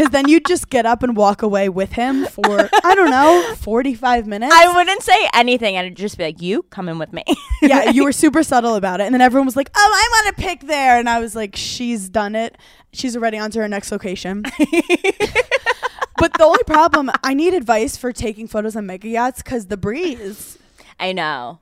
[0.00, 3.54] Because then you'd just get up and walk away with him for, I don't know,
[3.58, 4.50] 45 minutes.
[4.50, 7.22] I wouldn't say anything and it'd just be like, you come in with me.
[7.62, 9.04] yeah, you were super subtle about it.
[9.04, 10.98] And then everyone was like, oh, I want to pick there.
[10.98, 12.56] And I was like, she's done it.
[12.94, 14.42] She's already on to her next location.
[16.16, 19.76] but the only problem, I need advice for taking photos on mega yachts because the
[19.76, 20.56] breeze.
[20.98, 21.58] I know.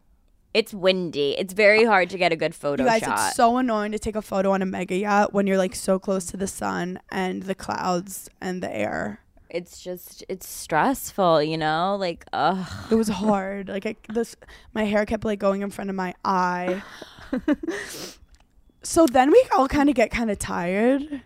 [0.59, 1.31] It's windy.
[1.39, 3.29] It's very hard to get a good photo You guys, shot.
[3.29, 5.99] it's so annoying to take a photo on a mega yacht when you're like so
[6.01, 9.21] close to the sun and the clouds and the air.
[9.51, 11.97] it's just it's stressful, you know?
[11.99, 12.67] Like, ugh.
[12.91, 13.69] It was hard.
[13.69, 14.35] Like I, this,
[14.75, 16.83] my hair kept like going in front of my eye.
[18.83, 21.23] so then we all kind of get kind of tired.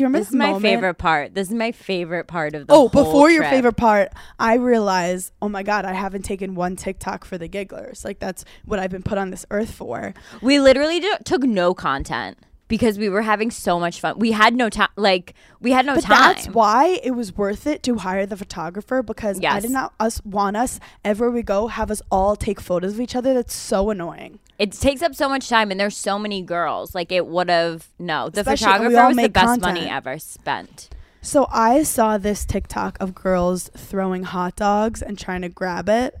[0.00, 0.62] Do you remember This is my moment?
[0.62, 1.34] favorite part.
[1.34, 5.48] This is my favorite part of the Oh, before your favorite part, I realize, oh
[5.50, 8.02] my god, I haven't taken one TikTok for the gigglers.
[8.02, 10.14] Like that's what I've been put on this earth for.
[10.40, 12.38] We literally ju- took no content
[12.70, 14.18] because we were having so much fun.
[14.18, 14.88] We had no time.
[14.96, 16.16] Like we had no but time.
[16.34, 20.24] that's why it was worth it to hire the photographer because I did not us
[20.24, 23.34] want us everywhere we go have us all take photos of each other.
[23.34, 24.38] That's so annoying.
[24.58, 26.94] it takes up so much time, and there's so many girls.
[26.94, 28.30] Like it would have no.
[28.30, 30.88] The Especially- photographer was the best money ever spent.
[31.22, 36.16] So I saw this TikTok of girls throwing hot dogs and trying to grab it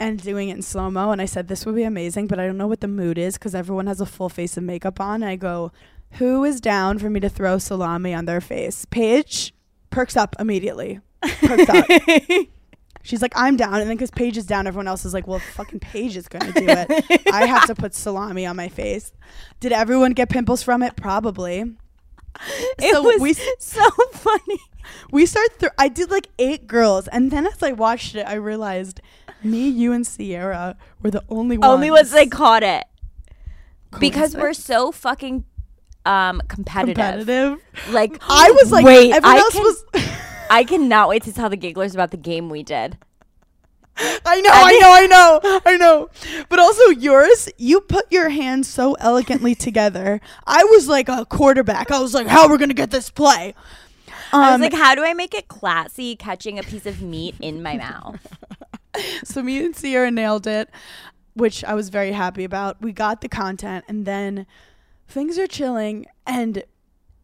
[0.00, 1.12] and doing it in slow mo.
[1.12, 3.34] And I said, this would be amazing, but I don't know what the mood is
[3.34, 5.22] because everyone has a full face of makeup on.
[5.22, 5.70] And I go,
[6.12, 8.84] who is down for me to throw salami on their face?
[8.86, 9.54] Paige
[9.90, 10.98] perks up immediately.
[11.22, 11.84] Perks up.
[13.02, 13.74] She's like, I'm down.
[13.74, 16.52] And then because Paige is down, everyone else is like, well, fucking Paige is going
[16.52, 17.22] to do it.
[17.32, 19.12] I have to put salami on my face.
[19.60, 20.96] Did everyone get pimples from it?
[20.96, 21.60] Probably.
[22.78, 24.58] It So was we- so funny.
[25.10, 25.70] We start through.
[25.78, 29.00] I did like eight girls, and then as I watched it, I realized
[29.42, 31.72] me, you, and Sierra were the only ones.
[31.72, 32.84] Only ones they caught it
[33.98, 35.44] because we're so fucking
[36.06, 36.94] um competitive.
[36.94, 37.58] competitive.
[37.90, 39.84] Like I was like, wait, everyone I else can, was.
[40.50, 42.98] I cannot wait to tell the gigglers about the game we did.
[44.24, 46.08] I know, I know, I know, I know.
[46.48, 50.20] But also yours, you put your hands so elegantly together.
[50.46, 51.90] I was like a quarterback.
[51.90, 53.54] I was like, how are we gonna get this play?
[54.32, 57.34] I was Um, like, how do I make it classy catching a piece of meat
[57.40, 58.26] in my mouth?
[59.24, 60.70] so me and Sierra nailed it,
[61.34, 62.80] which I was very happy about.
[62.80, 64.46] We got the content, and then
[65.08, 66.06] things are chilling.
[66.26, 66.64] And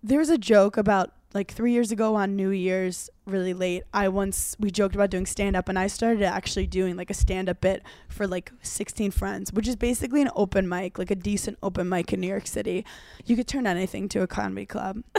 [0.03, 3.85] there's a joke about like three years ago on New Year's, really late.
[3.92, 7.14] I once we joked about doing stand up, and I started actually doing like a
[7.14, 11.14] stand up bit for like 16 friends, which is basically an open mic, like a
[11.14, 12.87] decent open mic in New York City.
[13.27, 15.03] You could turn anything to a comedy club.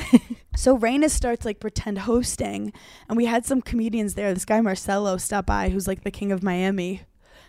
[0.57, 2.73] So Rayna starts like pretend hosting,
[3.07, 4.33] and we had some comedians there.
[4.33, 7.03] This guy Marcelo stopped by, who's like the king of Miami,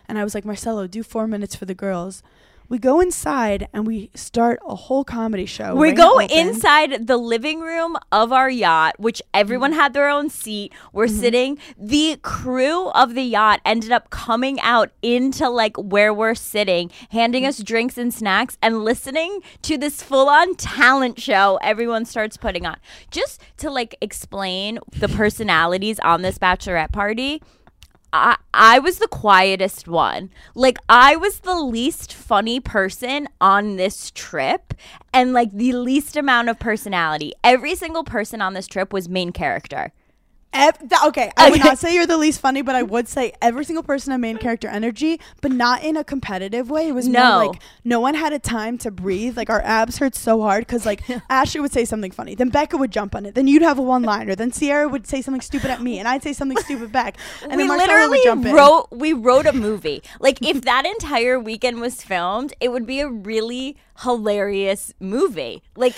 [0.07, 2.21] and I was like, Marcelo, do four minutes for the girls.
[2.69, 5.75] We go inside and we start a whole comedy show.
[5.75, 9.79] we go inside the living room of our yacht, which everyone Mm-hmm.
[9.79, 10.71] had their own seat.
[10.93, 11.57] We're sitting.
[11.77, 17.45] The crew of the yacht ended up coming out into like where we're sitting, handing
[17.45, 22.65] us drinks and snacks, and listening to this full on talent show everyone starts putting
[22.65, 22.77] on.
[23.11, 27.41] Just to like explain the personalities on this bachelorette party.
[28.11, 30.31] I I was the quietest one.
[30.55, 34.73] Like I was the least funny person on this trip
[35.13, 37.33] and like the least amount of personality.
[37.43, 39.91] Every single person on this trip was main character.
[40.51, 43.33] Ev- th- okay, I would not say you're the least funny, but I would say
[43.39, 46.87] every single person had main character energy, but not in a competitive way.
[46.87, 47.19] It was No.
[47.39, 49.37] more like no one had a time to breathe.
[49.37, 52.77] Like our abs hurt so hard because like Ashley would say something funny, then Becca
[52.77, 55.41] would jump on it, then you'd have a one liner, then Sierra would say something
[55.41, 58.23] stupid at me, and I'd say something stupid back, and we then Marcelo literally would
[58.23, 58.55] jump in.
[58.55, 60.01] wrote we wrote a movie.
[60.19, 65.61] like if that entire weekend was filmed, it would be a really hilarious movie.
[65.75, 65.93] Like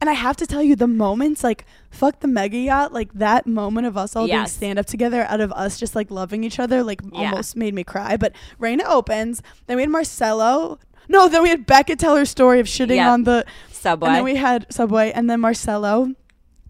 [0.00, 3.46] And I have to tell you, the moments like fuck the mega yacht, like that
[3.46, 4.52] moment of us all doing Yes.
[4.52, 7.30] stand up together, out of us just like loving each other, like Yeah.
[7.30, 8.16] almost made me cry.
[8.16, 10.78] But Rayna opens, then we had Marcelo.
[11.08, 13.12] No, then we had Becca tell her story of shitting Yeah.
[13.12, 14.08] on the Subway.
[14.08, 16.12] and then we had Subway, and then Marcelo,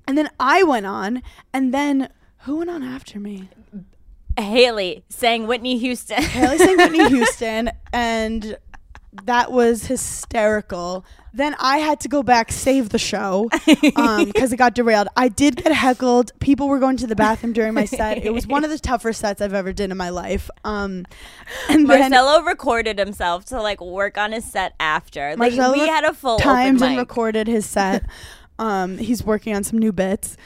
[0.07, 2.11] and then I went on, and then
[2.41, 3.49] who went on after me?
[4.39, 6.23] Haley sang Whitney Houston.
[6.23, 8.59] Haley sang Whitney Houston, and
[9.24, 11.05] that was hysterical.
[11.37, 15.09] Then I had to go back save the show because it got derailed.
[15.18, 16.32] I did get heckled.
[16.41, 18.24] People were going to the bathroom during my set.
[18.24, 20.49] It was one of the tougher sets I've ever did in my life.
[20.64, 21.05] Um,
[21.68, 25.37] and then Marcelo recorded himself to like work on his set after.
[25.37, 28.07] Like we had a full timed and recorded his set.
[28.59, 30.39] um, he's working on some new bits.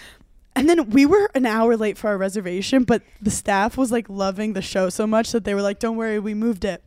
[0.56, 4.08] And then we were an hour late for our reservation, but the staff was like
[4.08, 6.82] loving the show so much that they were like, "Don't worry, we moved it."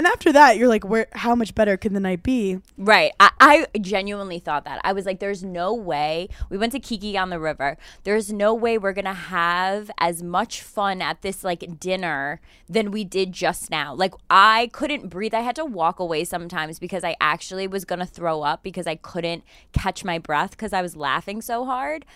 [0.00, 1.08] And after that, you're like, where?
[1.12, 2.58] How much better can the night be?
[2.78, 3.12] Right.
[3.20, 4.80] I, I genuinely thought that.
[4.82, 6.30] I was like, there's no way.
[6.48, 7.76] We went to Kiki on the river.
[8.04, 12.92] There's no way we're going to have as much fun at this like dinner than
[12.92, 13.92] we did just now.
[13.92, 15.34] Like, I couldn't breathe.
[15.34, 18.86] I had to walk away sometimes because I actually was going to throw up because
[18.86, 22.06] I couldn't catch my breath because I was laughing so hard.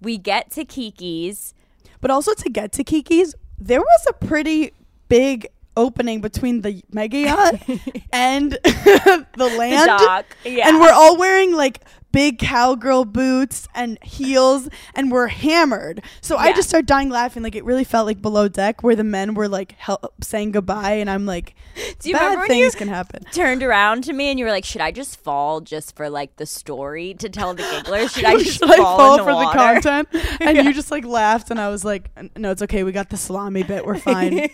[0.00, 1.54] We get to Kiki's.
[2.00, 4.70] But also to get to Kiki's, there was a pretty
[5.08, 7.54] big opening between the mega yacht
[8.12, 9.86] and the land.
[9.86, 10.68] dock, yeah.
[10.68, 11.80] And we're all wearing like
[12.12, 16.02] big cowgirl boots and heels and we're hammered.
[16.22, 17.42] So I just started dying laughing.
[17.42, 20.92] Like it really felt like below deck where the men were like hel- saying goodbye
[20.92, 21.54] and I'm like,
[21.98, 23.22] Do you bad remember when you things can happen.
[23.32, 26.36] turned around to me and you were like, "Should I just fall just for like
[26.36, 28.14] the story to tell the gigglers?
[28.14, 29.74] Should I just Should I fall, fall the for water?
[29.74, 30.08] the content?
[30.40, 32.82] And you just like laughed, and I was like, "No, it's okay.
[32.82, 33.84] We got the salami bit.
[33.84, 34.48] We're fine."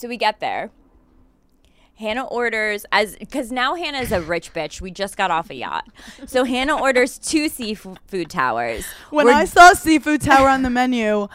[0.00, 0.70] So we get there.
[1.98, 4.80] Hannah orders as because now Hannah's a rich bitch.
[4.80, 5.86] We just got off a yacht,
[6.26, 8.86] so Hannah orders two seafood towers.
[9.10, 11.28] when We're- I saw seafood tower on the menu,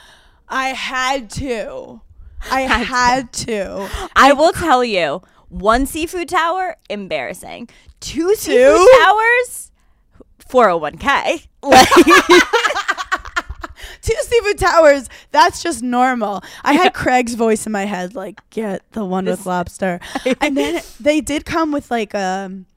[0.49, 2.01] I had to.
[2.49, 2.61] I
[2.95, 3.87] had to.
[4.15, 7.69] I will tell you, one seafood tower, embarrassing.
[7.99, 8.35] Two Two?
[8.35, 9.71] seafood towers,
[10.39, 11.43] four hundred one k.
[14.05, 15.09] Two seafood towers.
[15.31, 16.43] That's just normal.
[16.63, 19.99] I had Craig's voice in my head, like, get the one with lobster.
[20.41, 22.67] and then they did come with like um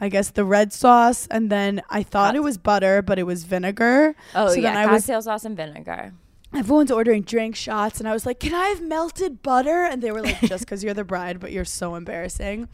[0.00, 3.42] I guess the red sauce, and then I thought it was butter, but it was
[3.42, 4.14] vinegar.
[4.36, 6.12] oh so yeah, then I was cocktail sauce and vinegar.
[6.54, 10.10] everyone's ordering drink shots and i was like can i have melted butter and they
[10.10, 12.66] were like just because you're the bride but you're so embarrassing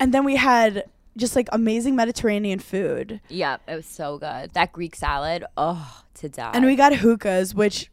[0.00, 0.82] and then we had
[1.16, 4.52] just like amazing mediterranean food Yep, it was so good.
[4.54, 6.50] That Greek salad, oh, to die.
[6.54, 7.90] and we got hookahs which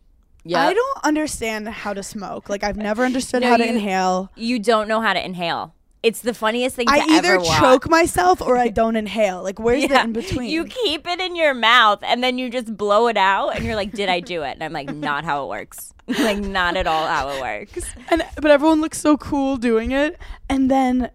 [0.48, 0.60] Yep.
[0.60, 4.32] i don't understand how to smoke like i've never understood No, how to you- inhale
[4.36, 5.74] you don't know how to inhale.
[6.04, 6.86] It's the funniest thing.
[6.88, 10.66] i to either choke myself or i don't inhale like where's the in between You
[10.66, 13.92] keep it in your mouth and then you just blow it out and you're like,
[13.92, 14.52] did I do it?
[14.52, 15.94] And I'm like, not how it works.
[16.08, 17.84] like, not at all how it works.
[18.12, 21.10] and but everyone looks so cool doing it and then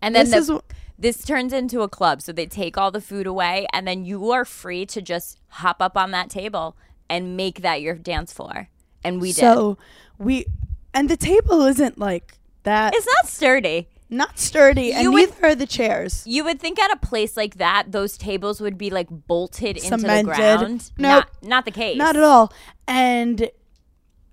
[0.00, 0.60] And then this the, is
[0.98, 2.22] this turns into a club.
[2.22, 5.80] So they take all the food away and then you are free to just hop
[5.80, 6.76] up on that table
[7.08, 8.68] and make that your dance floor.
[9.04, 9.36] And we did.
[9.36, 9.78] so
[10.18, 10.46] we
[10.94, 13.88] and the table isn't like that It's not sturdy.
[14.08, 16.22] not sturdy, and You would- neither are the chairs.
[16.26, 19.90] You would think at a place like that, those tables would be like bolted into
[19.90, 20.24] the Cemented.
[20.26, 20.90] ground.
[20.96, 21.26] Nope.
[21.42, 21.96] Not, not the case.
[21.98, 22.52] Not at all.
[22.88, 23.50] And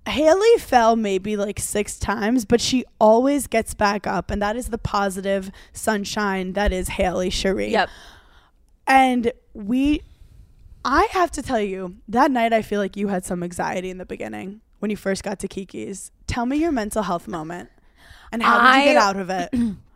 [0.06, 4.68] Haley fell maybe like six times, but she always gets back up, and that is
[4.68, 7.70] the positive sunshine that is Haley Cherie.
[7.70, 7.88] Yep.
[8.86, 10.02] And we,
[10.84, 13.96] I have to tell you, that night I feel like you had some anxiety in
[13.96, 16.10] the beginning when you first got to Kiki's.
[16.26, 17.70] Tell me your mental health moment,
[18.30, 19.54] and how did you get out of it?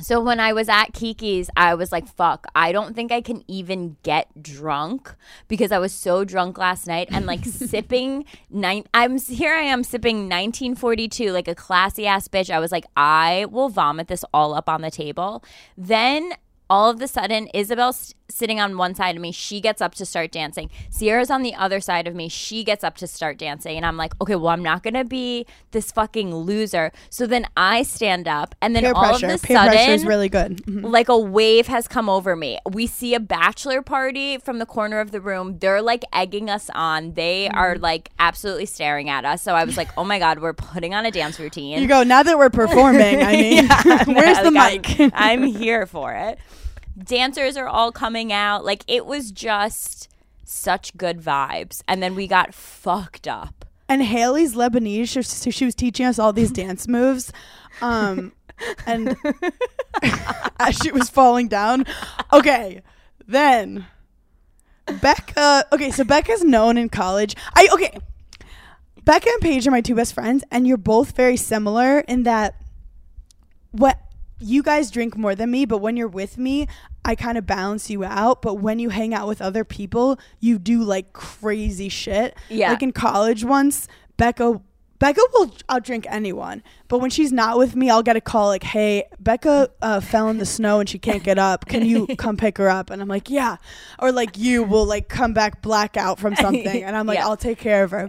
[0.00, 3.44] So when I was at Kiki's, I was like, fuck, I don't think I can
[3.46, 5.14] even get drunk
[5.46, 9.84] because I was so drunk last night and like sipping nine I'm here I am
[9.84, 12.50] sipping 1942 like a classy ass bitch.
[12.50, 15.44] I was like, I will vomit this all up on the table.
[15.76, 16.32] Then
[16.68, 19.32] all of the sudden, Isabel's sitting on one side of me.
[19.32, 20.70] She gets up to start dancing.
[20.90, 22.28] Sierra's on the other side of me.
[22.28, 23.76] She gets up to start dancing.
[23.76, 26.90] And I'm like, okay, well, I'm not going to be this fucking loser.
[27.10, 28.54] So then I stand up.
[28.62, 29.26] And then Peer all pressure.
[29.28, 30.56] of a Peer pressure is really good.
[30.64, 30.90] Mhm.
[30.90, 32.58] like a wave has come over me.
[32.70, 35.58] We see a bachelor party from the corner of the room.
[35.58, 37.12] They're like egging us on.
[37.14, 37.58] They Mm-hmm.
[37.58, 39.42] are like absolutely staring at us.
[39.42, 41.80] So I was like, oh my God, we're putting on a dance routine.
[41.82, 43.22] You go now that we're performing.
[43.22, 43.66] I mean,
[44.16, 45.12] where's the Like, mic?
[45.14, 46.38] I'm, I'm here for it.
[47.02, 48.64] Dancers are all coming out.
[48.64, 50.08] Like it was just
[50.44, 51.82] such good vibes.
[51.88, 53.64] And then we got fucked up.
[53.88, 55.08] and Haley's Lebanese.
[55.08, 57.32] She, so she was teaching us all these dance moves.
[57.80, 58.32] Um,
[58.86, 59.16] and
[60.60, 61.86] as she was falling down,
[62.32, 62.82] okay,
[63.26, 63.86] then
[65.00, 65.64] Becca.
[65.72, 67.34] Okay, so Becca's known in college.
[67.54, 67.98] I okay.
[69.04, 72.54] Becca and Paige are my two best friends, and you're both very similar in that
[73.72, 73.98] what
[74.40, 76.66] you guys drink more than me, but when you're with me,
[77.04, 78.42] I kind of balance you out.
[78.42, 82.36] But when you hang out with other people, you do like crazy shit.
[82.48, 82.70] Yeah.
[82.70, 84.60] Like in college once, Becca
[85.00, 86.62] Becca will outdrink anyone.
[86.88, 90.28] But when she's not with me, I'll get a call like, "Hey, Becca uh, fell
[90.28, 91.66] in the snow and she can't get up.
[91.66, 93.56] Can you come pick her up?" And I'm like, "Yeah."
[93.98, 97.26] Or like you will like come back blackout from something, and I'm like, Yeah.
[97.26, 98.08] "I'll take care of her."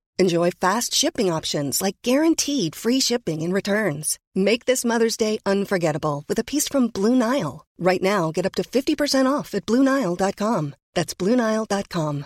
[0.21, 4.19] Enjoy fast shipping options like guaranteed free shipping and returns.
[4.35, 7.65] Make this Mother's Day unforgettable with a piece from Blue Nile.
[7.79, 10.75] Right now, get up to 50% off at BlueNile.com.
[10.93, 12.25] That's BlueNile.com.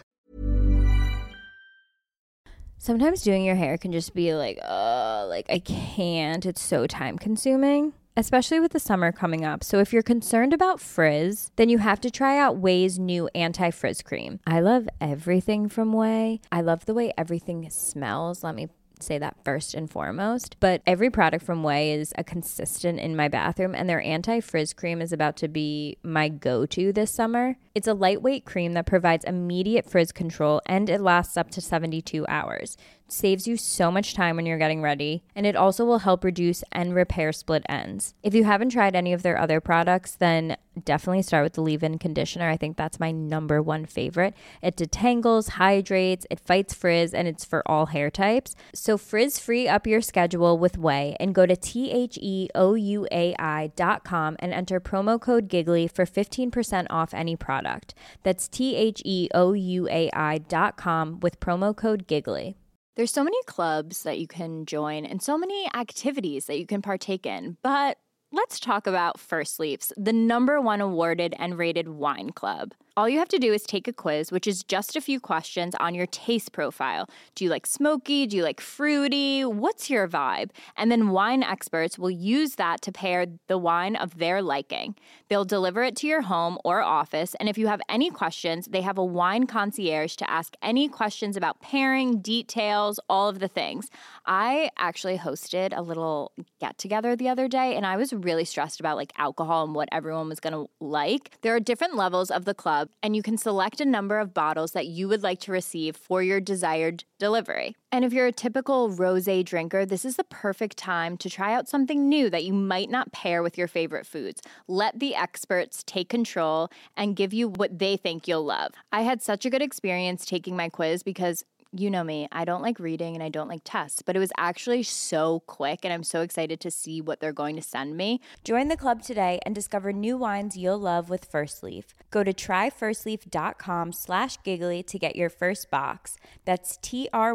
[2.78, 6.46] Sometimes doing your hair can just be like, oh, like I can't.
[6.46, 7.94] It's so time consuming.
[8.18, 9.64] Especially with the summer coming up.
[9.64, 13.72] So, if you're concerned about frizz, then you have to try out Ouai's new anti
[13.72, 14.40] frizz cream.
[14.48, 16.40] I love everything from Ouai.
[16.52, 18.44] I love the way everything smells.
[18.44, 18.70] Let me
[19.02, 20.56] say that first and foremost.
[20.60, 24.74] But every product from Ouai is a consistent in my bathroom, and their anti frizz
[24.74, 27.58] cream is about to be my go to this summer.
[27.74, 32.26] It's a lightweight cream that provides immediate frizz control and it lasts up to 72
[32.28, 32.78] hours.
[33.16, 36.66] Saves you so much time when you're getting ready, and it also will help reduce
[36.74, 38.14] and repair split ends.
[38.22, 41.82] If you haven't tried any of their other products, then definitely start with the leave
[41.82, 42.50] in conditioner.
[42.50, 44.34] I think that's my number one favorite.
[44.62, 48.54] It detangles, hydrates, it fights frizz, and it's for all hair types.
[48.74, 52.74] So frizz free up your schedule with Ouai and go to T H E O
[52.74, 57.96] U A I dot com and enter promo code Giggly for 15% off any product.
[58.24, 62.58] That's T H E O U A I dot com with promo code Giggly.
[62.96, 66.82] There's so many clubs that you can join and so many activities that you can
[66.82, 67.98] partake in, but
[68.32, 72.74] let's talk about First Leafs, the number one awarded and rated wine club.
[72.98, 75.76] All you have to do is take a quiz, which is just a few questions
[75.82, 77.10] on your taste profile.
[77.36, 78.26] Do you like smoky?
[78.26, 79.44] Do you like fruity?
[79.44, 80.52] What's your vibe?
[80.78, 84.96] And then wine experts will use that to pair the wine of their liking.
[85.28, 87.36] They'll deliver it to your home or office.
[87.38, 91.36] And if you have any questions, they have a wine concierge to ask any questions
[91.36, 93.90] about pairing, details, all of the things.
[94.26, 96.32] I actually hosted a little
[96.62, 99.90] get together the other day and I was really stressed about like alcohol and what
[99.92, 101.32] everyone was going to like.
[101.42, 104.72] There are different levels of the club and you can select a number of bottles
[104.72, 107.76] that you would like to receive for your desired delivery.
[107.92, 111.70] And if you're a typical rosé drinker, this is the perfect time to try out
[111.70, 114.42] something new that you might not pair with your favorite foods.
[114.68, 118.74] Let the experts take control and give you what they think you'll love.
[118.92, 121.46] I had such a good experience taking my quiz because
[121.78, 124.32] you know me, I don't like reading and I don't like tests, but it was
[124.38, 128.22] actually so quick and I'm so excited to see what they're going to send me.
[128.44, 131.94] Join the club today and discover new wines you'll love with First Leaf.
[132.12, 136.18] Go to tryfirstleaf.com slash giggly to get your first box.
[136.46, 137.28] That's T-R-Y-F-I-R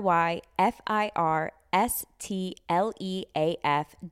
[1.73, 2.67] S-T-L-E-A-F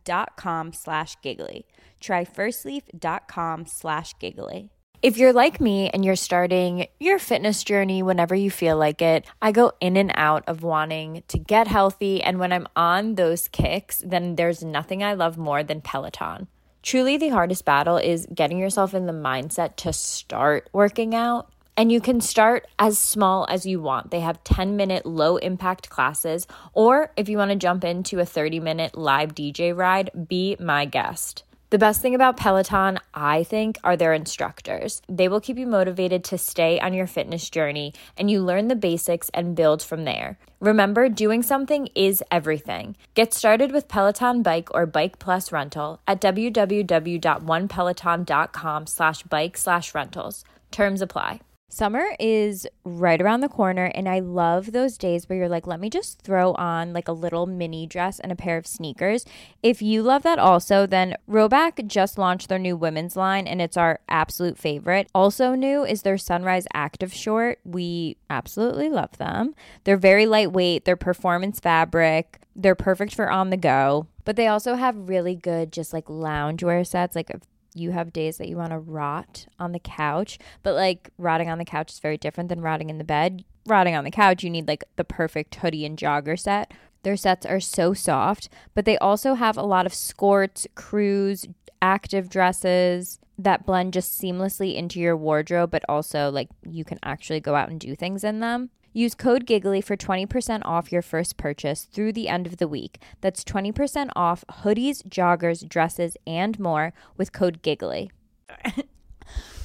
[0.04, 1.66] dot com slash giggly.
[2.00, 4.70] Tryfirstleaf.com slash giggly.
[5.00, 9.24] If you're like me and you're starting your fitness journey whenever you feel like it,
[9.40, 12.20] I go in and out of wanting to get healthy.
[12.20, 16.48] And when I'm on those kicks, then there's nothing I love more than Peloton.
[16.82, 21.48] Truly, the hardest battle is getting yourself in the mindset to start working out.
[21.76, 24.10] And you can start as small as you want.
[24.10, 28.26] They have 10 minute low impact classes, or if you want to jump into a
[28.26, 31.44] 30 minute live DJ ride, be my guest.
[31.70, 35.02] The best thing about Peloton, I think, are their instructors.
[35.06, 38.76] They will keep you motivated to stay on your fitness journey and you learn the
[38.76, 40.38] basics and build from there.
[40.60, 42.96] Remember, doing something is everything.
[43.12, 50.44] Get started with Peloton Bike or Bike Plus Rental at www.onepeloton.com slash bike slash rentals.
[50.70, 51.40] Terms apply.
[51.70, 55.80] Summer is right around the corner, and I love those days where you're like, let
[55.80, 59.26] me just throw on like a little mini dress and a pair of sneakers.
[59.62, 63.76] If you love that also, then Rhoback just launched their new women's line, and it's
[63.76, 65.08] our absolute favorite.
[65.14, 67.58] Also, new is their Sunrise Active Short.
[67.64, 69.54] We absolutely love them.
[69.84, 74.06] They're very lightweight, they're performance fabric, they're perfect for on the go.
[74.24, 77.14] But they also have really good, just like loungewear sets.
[77.14, 77.30] Like
[77.78, 81.58] you have days that you want to rot on the couch, but like rotting on
[81.58, 83.44] the couch is very different than rotting in the bed.
[83.66, 86.72] Rotting on the couch, you need like the perfect hoodie and jogger set.
[87.02, 91.46] Their sets are so soft, but they also have a lot of skirts, crews,
[91.80, 97.40] active dresses that blend just seamlessly into your wardrobe, but also like you can actually
[97.40, 98.70] go out and do things in them.
[98.92, 103.00] Use code GIGGLY for 20% off your first purchase through the end of the week.
[103.20, 108.10] That's 20% off hoodies, joggers, dresses, and more with code GIGGLY.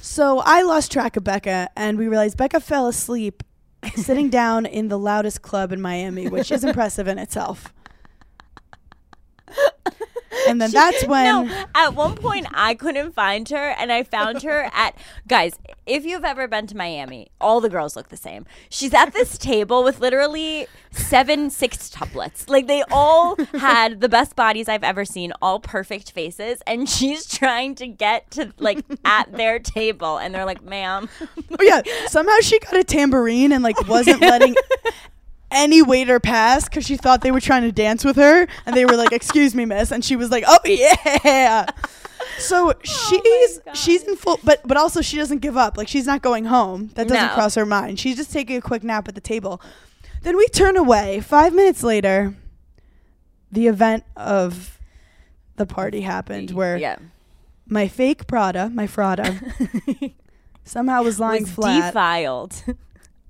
[0.04, 3.42] So I lost track of Becca, and we realized Becca fell asleep
[3.96, 7.72] sitting down in the loudest club in Miami, which is impressive in itself.
[10.48, 14.42] And then that's when no, at one point I couldn't find her, and I found
[14.42, 15.58] her at guys.
[15.86, 18.46] If you've ever been to Miami, all the girls look the same.
[18.70, 22.48] She's at this table with literally seven sextuplets.
[22.48, 27.26] Like they all had the best bodies I've ever seen, all perfect faces, and she's
[27.26, 31.08] trying to get to like at their table, and they're like, "Ma'am."
[31.56, 34.54] Oh, yeah, somehow she got a tambourine and like wasn't letting
[35.54, 38.84] any waiter pass because she thought they were trying to dance with her, and they
[38.84, 41.66] were like, "Excuse me, miss," and she was like, "Oh yeah."
[42.38, 45.76] So oh she's she's in full, but but also she doesn't give up.
[45.78, 46.90] Like she's not going home.
[46.94, 47.34] That doesn't No.
[47.34, 47.98] cross her mind.
[47.98, 49.60] She's just taking a quick nap at the table.
[50.22, 51.20] Then we turn away.
[51.20, 52.34] Five minutes later,
[53.52, 54.78] the event of
[55.56, 56.96] the party happened where yeah,
[57.68, 60.12] my fake Prada, my Frada,
[60.64, 62.64] somehow was lying was flat defiled.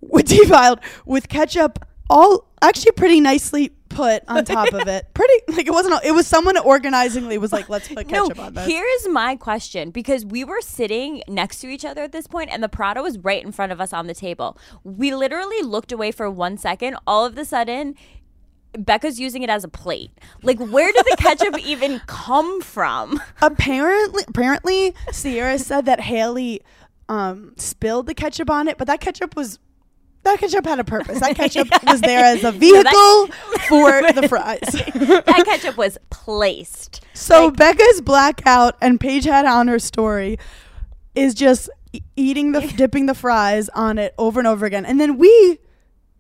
[0.01, 5.07] with defiled with ketchup all actually pretty nicely put on top of it.
[5.15, 6.05] Pretty like it wasn't.
[6.05, 8.67] It was someone organizingly was like, let's put ketchup on this.
[8.67, 12.63] Here's my question because we were sitting next to each other at this point and
[12.63, 14.59] the Prada was right in front of us on the table.
[14.83, 16.97] We literally looked away for one second.
[17.07, 17.95] All of a sudden,
[18.79, 20.11] Becca's using it as a plate.
[20.43, 23.21] Like, where did the ketchup even come from?
[23.41, 26.63] apparently, apparently, Sierra said that Haley
[27.09, 29.59] um, spilled the ketchup on it, but that ketchup was.
[30.25, 31.21] That ketchup had a purpose.
[31.21, 33.27] That ketchup was there as a vehicle
[33.69, 34.61] for the fries.
[34.63, 37.05] that ketchup was placed.
[37.15, 40.39] So Becca's blackout and Paige had on her story
[41.15, 41.71] is just
[42.17, 44.85] eating the dipping the fries on it over and over again.
[44.85, 45.59] And then we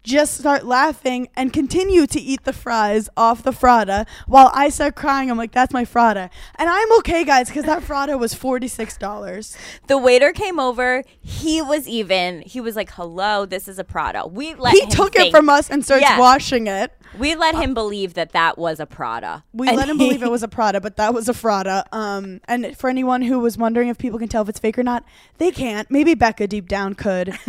[0.05, 4.95] just start laughing and continue to eat the fries off the frada while I start
[4.95, 5.31] crying.
[5.31, 6.31] I'm like, that's my frada.
[6.57, 9.57] And I'm okay, guys, because that frada was $46.
[9.87, 11.03] The waiter came over.
[11.21, 12.43] He was even.
[12.43, 15.71] He was like, "Hello, this is a Prada." We let He took it from us
[15.71, 16.19] and starts Yeah.
[16.19, 16.93] washing it.
[17.19, 19.45] We let him believe that that was a Prada.
[19.53, 21.85] We And let him believe it was a Prada, but that was a Frada.
[21.93, 24.83] Um, and for anyone who was wondering if people can tell if it's fake or
[24.83, 25.05] not,
[25.39, 25.91] they can't.
[25.91, 27.37] Maybe Becca deep down could,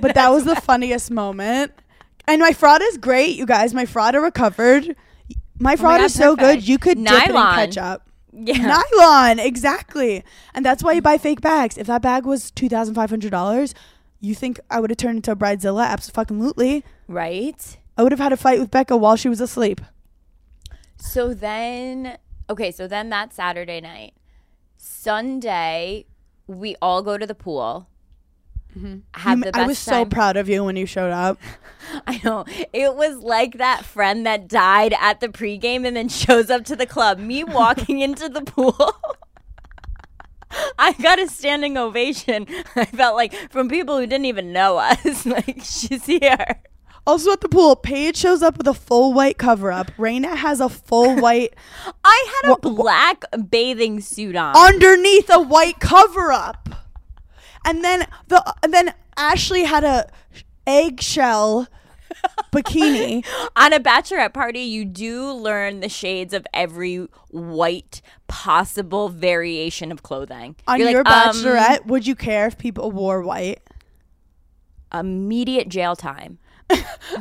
[0.00, 1.72] but that was the funniest moment.
[2.28, 3.74] And my Frada is great, you guys.
[3.74, 4.94] My Frada recovered.
[5.58, 6.60] My Frada God, is so perfect.
[6.60, 6.68] good.
[6.68, 8.02] You could dip it in ketchup.
[8.32, 8.82] Yeah.
[8.92, 10.24] Nylon, exactly.
[10.54, 11.76] And that's why you buy fake bags.
[11.76, 13.74] If that bag was two thousand five hundred dollars,
[14.20, 15.86] you think I would have turned into a bridezilla?
[15.86, 16.84] Absolutely.
[17.08, 17.76] right?
[17.96, 19.80] I would have had a fight with Becca while she was asleep.
[20.96, 22.16] So then,
[22.48, 24.14] okay, so then that Saturday night,
[24.76, 26.06] Sunday,
[26.46, 27.88] we all go to the pool.
[28.76, 29.00] Mm-hmm.
[29.14, 31.38] Have You- the best I was so proud of you when you showed up.
[32.06, 36.48] I know it was like that friend that died at the pregame and then shows
[36.48, 37.18] up to the club.
[37.18, 38.76] Me walking into the pool.
[40.78, 42.46] I got a standing ovation.
[42.76, 45.26] I felt like from people who didn't even know us.
[45.26, 46.60] Like she's here.
[47.06, 49.90] Also at the pool, Paige shows up with a full white cover up.
[49.98, 51.54] Rayna has a full white
[52.04, 54.54] I had a wha- black bathing suit on.
[54.56, 56.68] underneath a white cover up.
[57.64, 60.08] And then the and then Ashley had a
[60.66, 61.66] eggshell
[62.52, 63.24] bikini.
[63.56, 70.02] on a bachelorette party, you do learn the shades of every white possible variation of
[70.04, 70.54] clothing.
[70.68, 73.60] On You're your like, um, bachelorette, would you care if people wore white?
[74.94, 76.38] immediate jail time.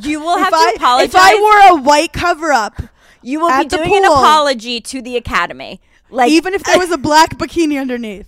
[0.01, 1.09] You will have if, I, to apologize.
[1.09, 2.81] if I wore a white cover up,
[3.21, 5.81] you will be doing an apology to the academy.
[6.09, 8.27] Like even if there was a black bikini underneath.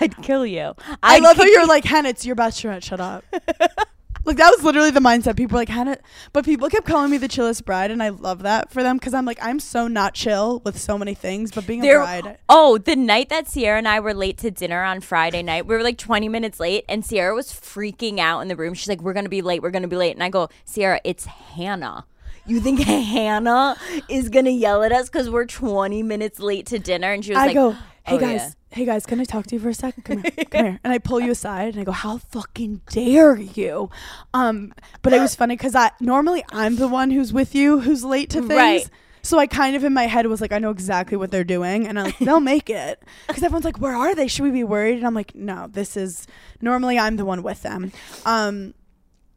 [0.00, 0.74] I'd kill you.
[1.02, 2.82] I I'd love how you're like, Hannah, it's your bachelorette.
[2.82, 3.24] Shut up.
[4.24, 5.36] like that was literally the mindset.
[5.36, 5.98] People were like Hannah,
[6.32, 9.14] but people kept calling me the chillest bride, and I love that for them because
[9.14, 12.78] I'm like, I'm so not chill with so many things, but being a bride, oh,
[12.78, 15.82] the night that Sierra and I were late to dinner on Friday night, we were
[15.82, 18.74] like 20 minutes late, and Sierra was freaking out in the room.
[18.74, 19.62] She's like, "We're gonna be late.
[19.62, 22.06] We're gonna be late." And I go, "Sierra, it's Hannah.
[22.46, 23.76] You think Hannah
[24.08, 27.38] is gonna yell at us because we're 20 minutes late to dinner?" And she was
[27.38, 27.76] I like, go,
[28.08, 30.02] hey "Oh, guys, yeah." hey guys, can I talk to you for a second?
[30.04, 30.80] Come here, come here.
[30.84, 33.90] And I pull you aside and I go, how fucking dare you?
[34.34, 38.04] Um, but it was funny because I normally I'm the one who's with you who's
[38.04, 38.50] late to things.
[38.50, 38.90] Right.
[39.22, 41.86] So I kind of in my head was like, I know exactly what they're doing,
[41.86, 43.02] and I'm like, they'll make it.
[43.26, 44.26] Because everyone's like, where are they?
[44.26, 44.96] Should we be worried?
[44.96, 46.26] And I'm like, no, this is
[46.60, 47.92] normally I'm the one with them.
[48.24, 48.74] Um,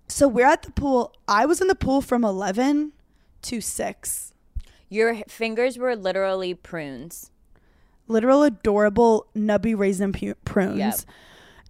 [0.08, 1.14] so we're at the pool.
[1.28, 2.94] I was in the pool from 11
[3.44, 4.34] to 6.
[4.90, 7.32] Your fingers were literally prunes.
[8.12, 10.78] Literal adorable nubby raisin pu- prunes.
[10.78, 10.96] Yep.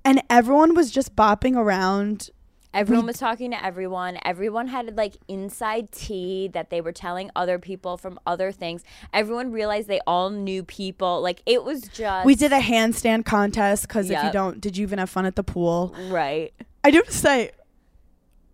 [0.04, 2.30] And everyone was just bopping around.
[2.74, 4.18] Everyone was talking to everyone.
[4.24, 8.84] Everyone had like inside tea that they were telling other people from other things.
[9.14, 11.22] Everyone realized they all knew people.
[11.22, 14.84] Like it was just We did a handstand contest because if you don't, did you
[14.84, 15.94] even have fun at the pool?
[16.10, 16.54] right.
[16.84, 17.52] I do have to say,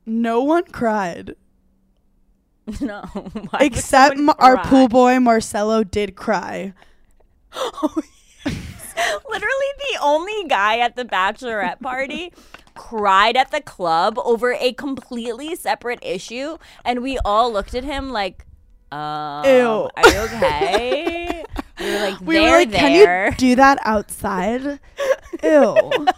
[0.06, 1.36] no one cried.
[2.82, 3.04] No.
[3.62, 6.74] Except m- our pool boy Marcelo did cry.
[9.30, 12.32] Literally the only guy at the bachelorette party
[12.74, 18.10] cried at the club over a completely separate issue and we all looked at him
[18.12, 18.46] like
[18.92, 19.90] um, Ew.
[19.96, 21.44] are you okay?
[21.80, 23.32] we were like, We were like, there.
[23.32, 24.80] can you do that outside?
[25.44, 26.08] Ew.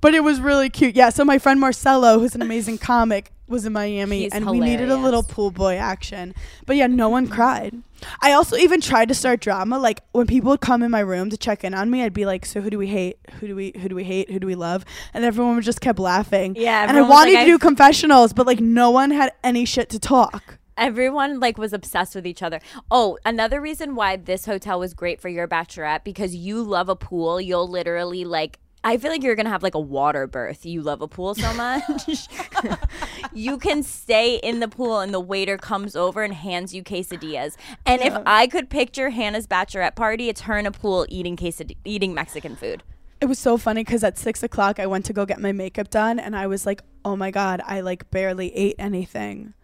[0.00, 0.96] But it was really cute.
[0.96, 4.60] Yeah, so my friend Marcelo, who's an amazing comic, was in Miami He's and we
[4.60, 6.34] needed a little pool boy action.
[6.66, 7.82] But yeah, no one cried.
[8.20, 9.78] I also even tried to start drama.
[9.78, 12.26] Like when people would come in my room to check in on me, I'd be
[12.26, 13.18] like, "So who do we hate?
[13.40, 14.30] Who do we who do we hate?
[14.30, 16.56] Who do we love?" And everyone just kept laughing.
[16.56, 19.88] Yeah, and I wanted like, to do confessionals, but like no one had any shit
[19.90, 20.58] to talk.
[20.76, 22.60] Everyone like was obsessed with each other.
[22.90, 26.96] Oh, another reason why this hotel was great for your bachelorette because you love a
[26.96, 27.40] pool.
[27.40, 30.64] You'll literally like I feel like you're gonna have like a water birth.
[30.66, 32.28] You love a pool so much.
[33.32, 37.56] you can stay in the pool and the waiter comes over and hands you quesadillas.
[37.86, 41.76] And if I could picture Hannah's bachelorette party, it's her in a pool eating quesad-
[41.84, 42.82] eating Mexican food.
[43.20, 45.88] It was so funny because at six o'clock I went to go get my makeup
[45.88, 49.54] done, and I was like, "Oh my god, I like barely ate anything,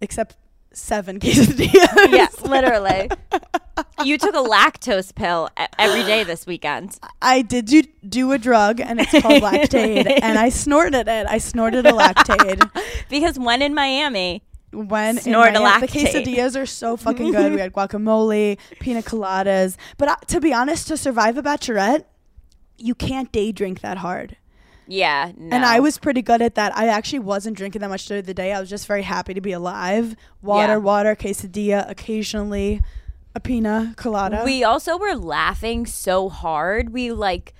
[0.00, 0.36] except
[0.72, 3.10] seven quesadillas." Yeah, literally.
[4.04, 5.48] you took a lactose pill
[5.78, 6.98] every day this weekend.
[7.20, 11.26] I did do, do a drug, and it's called Lactaid, and I snorted it.
[11.28, 12.70] I snorted a Lactaid.
[13.10, 17.52] Because when in Miami, When in Snort a Miami- the quesadillas are so fucking good.
[17.52, 22.04] We had guacamole, pina coladas, but uh, to be honest, to survive a bachelorette,
[22.78, 24.36] you can't day drink that hard.
[24.86, 25.54] yeah, no.
[25.54, 26.76] And I was pretty good at that.
[26.76, 28.52] I actually wasn't drinking that much during the day.
[28.52, 30.16] I was just very happy to be alive.
[30.42, 30.76] Water, Yeah.
[30.78, 32.80] water, quesadilla, occasionally
[33.34, 34.42] a pina colada.
[34.44, 36.90] We also were laughing so hard.
[36.90, 37.54] We like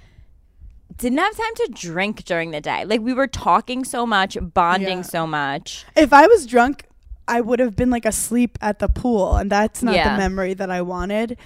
[0.96, 2.84] didn't have time to drink during the day.
[2.84, 5.02] Like we were talking so much, bonding Yeah.
[5.02, 5.84] so much.
[5.96, 6.84] if I was drunk,
[7.26, 10.12] I would have been like asleep at the pool, and that's not Yeah.
[10.12, 11.36] the memory that I wanted.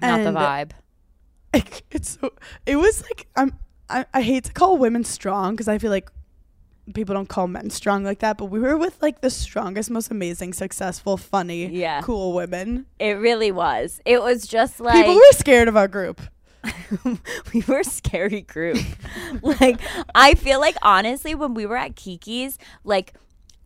[0.00, 0.70] Not the vibe.
[1.90, 2.32] It's so.
[2.66, 3.58] It was like I'm.
[3.90, 6.10] I, I hate to call women strong because I feel like
[6.94, 8.38] people don't call men strong like that.
[8.38, 12.00] But we were with like the strongest, most amazing, successful, funny, Yeah.
[12.02, 12.86] cool women.
[12.98, 14.00] It really was.
[14.04, 16.20] It was just like People were scared of our group.
[17.52, 18.78] we were a scary group.
[19.42, 19.80] like
[20.14, 23.14] I feel like honestly when we were at Kiki's, like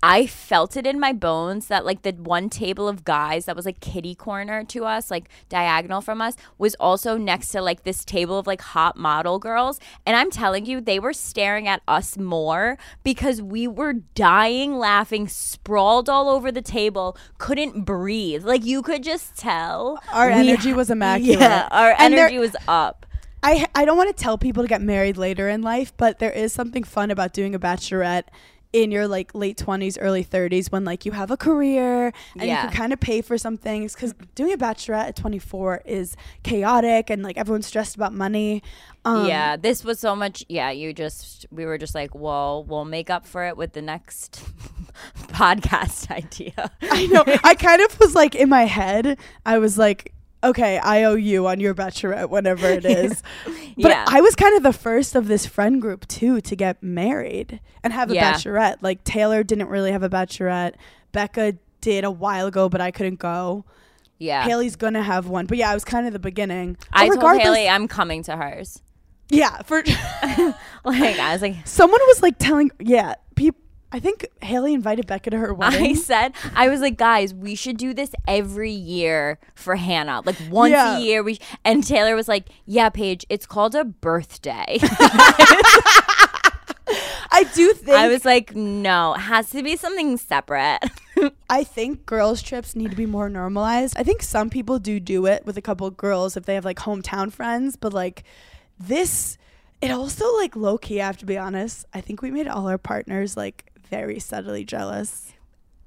[0.03, 3.65] I felt it in my bones that like the one table of guys that was
[3.65, 8.05] like kitty corner to us, like diagonal from us, was also next to like this
[8.05, 9.81] table of like hot model girls.
[10.05, 15.29] And I'm telling you, they were staring at us more because we were dying laughing,
[15.29, 18.45] sprawled all over the table, couldn't breathe.
[18.45, 19.99] Like you could just tell.
[20.13, 21.41] Our energy ha- was immaculate.
[21.41, 23.07] Yeah, our And energy was up.
[23.43, 26.33] I I don't want to tell people to get married later in life, but there
[26.33, 28.25] is something fun about doing a bachelorette
[28.73, 32.55] in your like late 20s early 30s when like you have a career and you
[32.55, 37.11] can kind of pay for some things cuz doing a bachelorette at 24 is chaotic
[37.11, 38.63] and like everyone's stressed about money
[39.07, 40.45] um, yeah, this was so much.
[40.49, 43.81] Yeah, you just we were just like, well, we'll make up for it with the
[43.81, 44.45] next
[45.29, 46.73] podcast idea.
[46.83, 50.13] I know I kind of was like in my head I was like
[50.49, 54.05] okay I owe you on your bachelorette whenever it is but Yeah.
[54.09, 57.93] I was kind of the first of this friend group too to get married and
[57.93, 58.33] have a Yeah.
[58.35, 58.77] bachelorette.
[58.81, 60.75] Like Taylor didn't really have a bachelorette.
[61.13, 63.65] Becca did a while ago, but I couldn't go.
[64.19, 66.79] Yeah, Haley's gonna have one, but yeah, I was kind of the beginning.
[66.93, 68.81] I But told Haley I'm coming to hers.
[69.29, 69.61] yeah.
[69.63, 69.83] For
[70.85, 73.61] Like I was like, someone was like telling, yeah, people.
[73.97, 75.87] I think Haley invited Becca to her wedding.
[75.87, 80.37] I said, I was like, guys, we should do this every year for Hannah, like
[80.51, 80.99] once Yeah.
[80.99, 81.23] a year.
[81.23, 84.79] We and Taylor was like, yeah, Paige, it's called a birthday.
[87.29, 90.79] I do think I was like, no, it has to be something separate.
[91.51, 93.97] I think girls' trips need to be more normalized.
[93.99, 96.65] I think some people do do it with a couple of girls if they have
[96.65, 98.25] like hometown friends, but like
[98.79, 99.37] this,
[99.83, 101.01] it also like low key.
[101.01, 101.85] I have to be honest.
[101.93, 105.33] I think we made all our partners like very subtly jealous.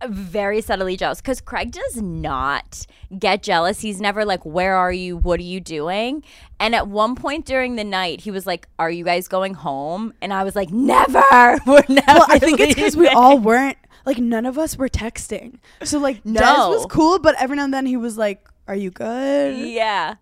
[0.08, 2.86] very subtly jealous because Craig does not
[3.18, 3.82] get jealous.
[3.82, 5.18] He's never like, Where are you?
[5.18, 6.24] What are you doing?
[6.60, 10.14] And at one point during the night, he was like, Are you guys going home?
[10.22, 11.60] And I was like, Never.
[11.68, 12.04] We're never.
[12.08, 15.60] Well, I think it's because we all weren't like none of us were texting.
[15.84, 18.92] So like Des was cool, but every now and then he was like, "Are you
[18.92, 19.58] good?
[19.58, 20.16] Yeah.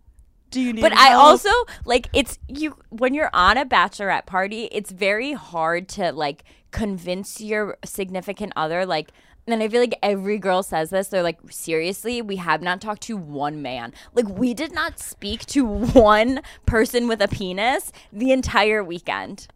[0.51, 1.49] Do you need?" But I help?" also
[1.85, 7.39] like it's you when you're on a bachelorette party, it's very hard to like convince
[7.41, 9.11] your significant other like
[9.47, 11.07] and I feel like every girl says this.
[11.07, 13.93] They're like, seriously, we have not talked to one man.
[14.13, 19.47] Like, we did not speak to one person with a penis the entire weekend.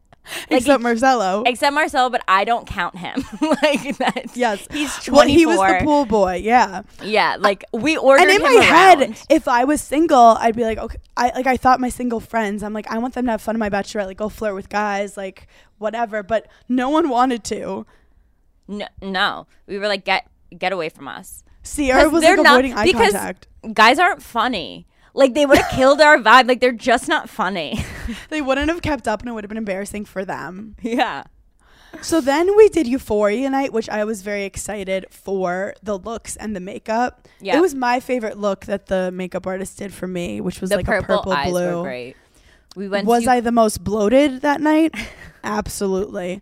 [0.49, 1.43] Except Marcelo.
[1.45, 3.23] except Marcelo, but I don't count him.
[3.41, 4.67] like that's yes.
[4.71, 5.11] he's twenty.
[5.11, 6.35] Well, he was the pool boy.
[6.35, 6.83] Yeah.
[7.03, 10.77] Yeah, like we ordered and in my head, if I was single, I'd be like,
[10.77, 12.63] okay, I like I thought my single friends.
[12.63, 14.69] I'm like, I want them to have fun in my bachelorette, like go flirt with
[14.69, 15.47] guys, like
[15.79, 16.23] whatever.
[16.23, 17.85] But no one wanted to.
[18.67, 21.43] No, no, we were like, get get away from us.
[21.63, 23.47] Sierra was like not- avoiding eye contact.
[23.73, 24.87] Guys aren't funny.
[25.13, 26.47] Like they would have killed our vibe.
[26.47, 27.83] Like they're just not funny.
[28.29, 30.75] They wouldn't have kept up, and it would have been embarrassing for them.
[30.81, 31.23] yeah.
[32.01, 36.55] So then we did Euphoria night, which I was very excited for the looks and
[36.55, 37.27] the makeup.
[37.41, 37.57] Yeah.
[37.57, 40.77] It was my favorite look that the makeup artist did for me, which was The
[40.77, 41.77] like purple, a purple eyes blue.
[41.77, 42.15] were great.
[42.75, 43.05] We went.
[43.07, 44.95] Was I the most bloated that night?
[45.43, 46.41] Absolutely.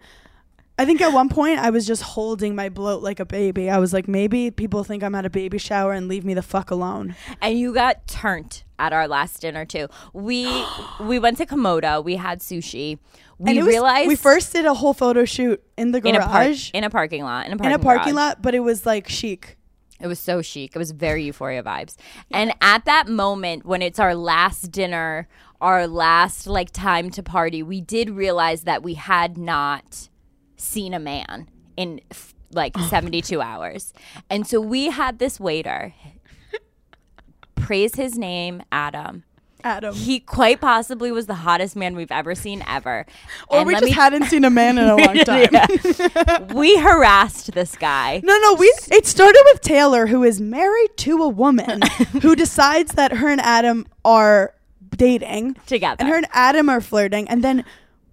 [0.80, 3.70] I think at one point I was just holding my bloat like a baby.
[3.70, 6.42] I was like, maybe people think I'm at a baby shower and leave me the
[6.42, 7.16] fuck alone.
[7.42, 9.90] and you got turned at our last dinner too.
[10.14, 10.66] We
[11.02, 12.02] we went to Komodo.
[12.02, 12.98] We had sushi.
[13.38, 16.16] We and it was, realized we first did a whole photo shoot in the in
[16.16, 18.28] a garage in a parking lot in a parking, in a parking garage.
[18.28, 19.58] lot, but it was like chic.
[20.00, 20.76] It was so chic.
[20.76, 21.98] It was very euphoria vibes.
[22.32, 25.28] And at that moment, when it's our last dinner,
[25.60, 30.09] our last like time to party, we did realize that we had not
[30.60, 31.48] seen a man
[31.78, 32.02] in
[32.52, 33.94] like 72 hours.
[34.30, 35.94] And so we had this waiter
[37.56, 39.24] praise his name, Adam.
[39.64, 39.94] Adam.
[39.94, 43.06] He quite possibly was the hottest man we've ever seen ever.
[43.50, 46.48] Or And we just me- hadn't seen a man in a long time.
[46.56, 48.22] we harassed this guy.
[48.24, 51.82] No, no, we it started with Taylor, who is married to a woman
[52.22, 54.54] who decides that her and Adam are
[54.96, 55.98] dating Together.
[56.00, 57.66] and her and Adam are flirting, and then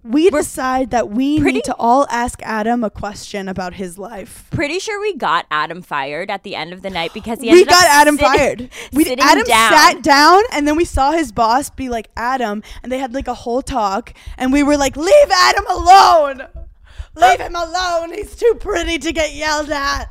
[0.09, 4.45] we decide that we pretty- need to all ask Adam a question about his life.
[4.51, 7.65] Pretty sure we got Adam fired at the end of the night because he We
[7.65, 8.69] got Adam sit- fired.
[8.93, 9.71] We Adam down.
[9.71, 13.27] sat down, and then we saw his boss be like Adam, and they had like
[13.27, 16.47] a whole talk, and we were like, "Leave Adam alone,
[17.15, 18.13] leave him alone.
[18.13, 20.05] He's too pretty to get yelled at."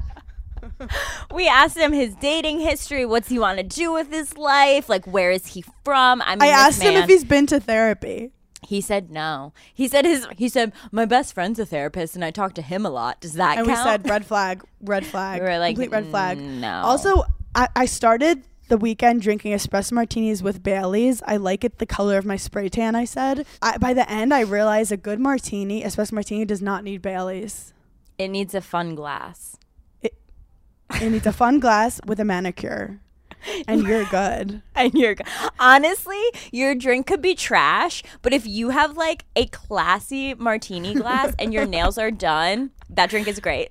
[1.34, 3.06] We asked him his dating history.
[3.06, 4.88] What's he want to do with his life?
[4.88, 6.20] Like, where is he from?
[6.22, 8.32] I mean, I asked him if he's been to therapy.
[8.66, 9.52] He said no.
[9.72, 10.26] He said his.
[10.36, 13.20] He said my best friend's a therapist, and I talk to him a lot.
[13.20, 13.68] Does that count?
[13.68, 13.86] and count?
[13.86, 16.38] we said red flag, red flag, We were like, complete red flag.
[16.38, 16.80] Mm, no.
[16.84, 17.22] Also,
[17.54, 21.22] I, I started the weekend drinking espresso martinis with Bailey's.
[21.24, 22.96] I like it the color of my spray tan.
[22.96, 23.46] I said.
[23.62, 27.72] I, by the end, I realized a good martini, espresso martini, does not need Bailey's.
[28.18, 29.56] it needs a fun glass.
[30.02, 33.00] It needs a fun glass with a manicure,
[33.68, 34.62] and you're good.
[34.76, 35.16] And you're
[35.58, 36.20] honestly,
[36.52, 41.52] your drink could be trash, but if you have like a classy martini glass and
[41.52, 43.70] your nails are done, that drink is great.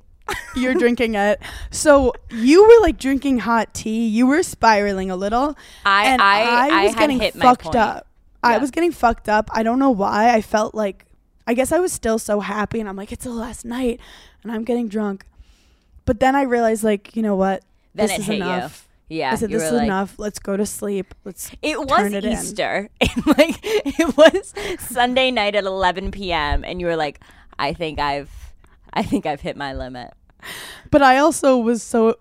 [0.56, 1.40] You're drinking it.
[1.70, 4.08] So you were like drinking hot tea.
[4.08, 5.56] You were spiraling a little.
[5.86, 8.08] I- and I- I was had getting fucked up.
[8.42, 9.50] I was getting fucked up.
[9.54, 10.34] I don't know why.
[10.34, 11.06] I felt like
[11.48, 14.00] I guess I was still so happy and I'm like, it's the last night
[14.42, 15.26] and I'm getting drunk.
[16.06, 17.64] But then I realized like, you know what?
[17.94, 18.85] Then this it is hit enough.
[18.85, 18.85] you.
[19.08, 20.16] Yeah, I said, this is like- enough.
[20.18, 21.14] Let's go to sleep.
[21.26, 22.26] Let's It was it.
[22.26, 22.90] Easter.
[23.26, 26.64] Like it was Sunday night at 11 p.m.
[26.64, 27.20] and you were like,
[27.60, 28.30] I think I've,
[28.94, 30.14] I think I've hit my limit.
[30.92, 32.16] But I also was so.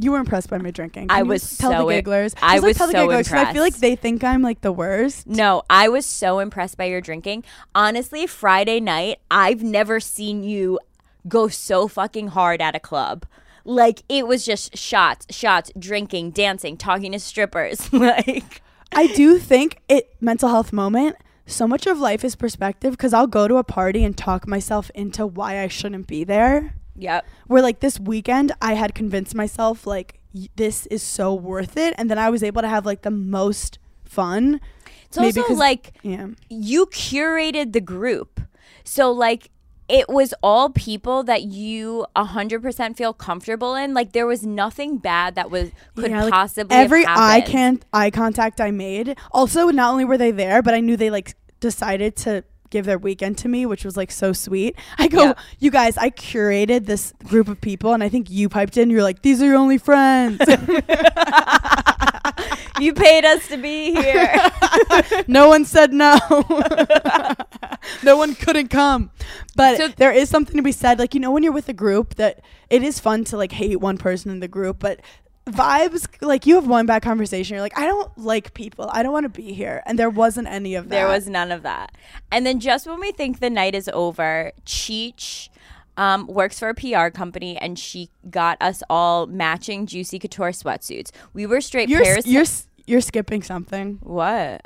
[0.00, 1.06] You were impressed by my drinking.
[1.10, 2.34] I Can you was tell so the i- gigglers.
[2.40, 4.60] I like, was tell the so gigglers, 'cause I feel like they think I'm like
[4.60, 5.26] the worst.
[5.26, 7.42] No, I was so impressed by your drinking.
[7.74, 10.78] Honestly, Friday night, I've never seen you
[11.26, 13.24] go so fucking hard at a club.
[13.68, 17.92] Like it was just shots, shots, drinking, dancing, talking to strippers.
[17.92, 18.62] like
[18.92, 21.16] I do think it mental health moment.
[21.44, 24.90] So much of life is perspective because I'll go to a party and talk myself
[24.94, 26.76] into why I shouldn't be there.
[26.96, 27.26] Yep.
[27.46, 31.94] Where like this weekend, I had convinced myself like y- this is so worth it,
[31.98, 34.62] and then I was able to have like the most fun.
[35.04, 38.40] It's Maybe also like Yeah, you curated the group.
[38.84, 39.50] So like
[39.88, 43.94] it was all people that you 100% feel comfortable in.
[43.94, 48.10] Like there was nothing bad that was could Yeah, like, possibly every eye can eye
[48.10, 49.16] contact I made.
[49.32, 52.98] Also, not only were they there, but I knew they like decided to give their
[52.98, 54.76] weekend to me, which was like so sweet.
[54.98, 55.32] I go, Yeah.
[55.58, 58.90] you guys, I curated this group of people, and I think you piped in.
[58.90, 60.38] You're like, these are your only friends.
[62.80, 64.34] you paid us to be here.
[65.28, 66.18] no one said no.
[68.02, 69.10] no one couldn't come.
[69.56, 70.98] But So- there is something to be said.
[70.98, 73.80] Like, you know, when you're with a group, that it is fun to like hate
[73.80, 75.00] one person in the group, but
[75.46, 79.14] vibes like you have one bad conversation you're like i don't like people i don't
[79.14, 81.92] want to be here and there wasn't any of that There was none of that.
[82.30, 85.48] And then just when we think the night is over, Cheech
[85.96, 91.12] um, works for a PR company and she got us all matching Juicy Couture sweatsuits.
[91.32, 92.26] We were straight you're, Paris.
[92.26, 92.44] you're
[92.88, 94.64] you're skipping something what?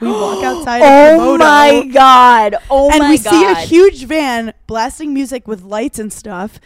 [0.00, 0.82] We walk outside.
[0.82, 2.56] Oh my god!
[2.70, 3.30] Oh and my we god!
[3.30, 6.58] see a huge van blasting music with lights and stuff.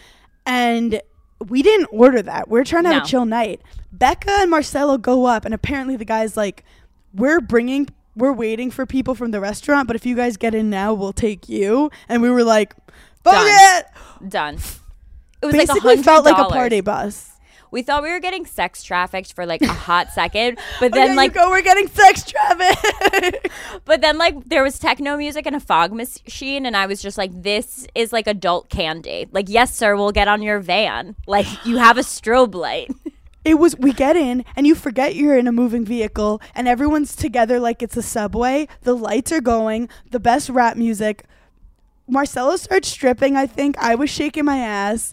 [0.46, 1.00] And
[1.48, 2.48] we didn't order that.
[2.48, 3.04] We're trying to have No.
[3.04, 3.60] a chill night.
[3.92, 6.64] Becca and Marcelo go up, and apparently the guy's like,
[7.12, 10.70] "We're bringing." We're waiting for people from the restaurant, but if you guys get in
[10.70, 11.90] now, we'll take you.
[12.08, 12.72] And we were like,
[13.24, 13.48] "Fuck Done.
[13.48, 14.54] it!" done.
[15.42, 17.32] It was Basically, like felt like a party bus.
[17.74, 21.16] We thought we were getting sex trafficked for like a hot second, but then you
[21.16, 23.48] like go, we're getting sex trafficked.
[23.84, 27.18] But then, like, there was techno music and a fog machine, and I was just
[27.18, 31.16] like, "This is like adult candy." Like, yes, sir, we'll get on your van.
[31.26, 32.92] Like, you have a strobe light.
[33.44, 37.16] it was we get in and you forget you're in a moving vehicle and everyone's
[37.16, 41.24] together like it's a subway the lights are going the best rap music
[42.06, 45.12] marcelo starts stripping i think i was shaking my ass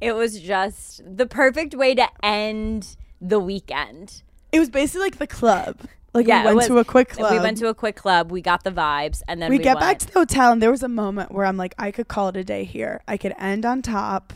[0.00, 4.22] It was just the perfect way to end the weekend.
[4.52, 5.76] it was basically like the club
[6.14, 8.30] like Yeah, we went was- to a quick club We went to a quick club.
[8.30, 10.70] We got the vibes, and then we we, get back to the hotel and there
[10.70, 13.34] was a moment where i'm like i could call it a day here i could
[13.38, 14.32] end on top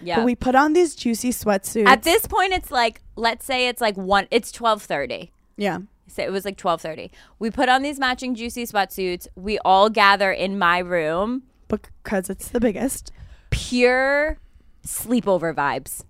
[0.00, 0.16] yeah.
[0.16, 3.80] but we put on these juicy sweatsuits At this point, it's like let's say it's
[3.80, 4.26] like one.
[4.32, 5.30] It's twelve thirty.
[5.56, 7.12] yeah So it was like twelve thirty.
[7.38, 9.28] We put on these matching juicy sweatsuits.
[9.36, 11.42] We all gather in my room.
[11.68, 13.12] because it's the biggest
[13.50, 14.38] Pure
[14.86, 16.04] sleepover vibes.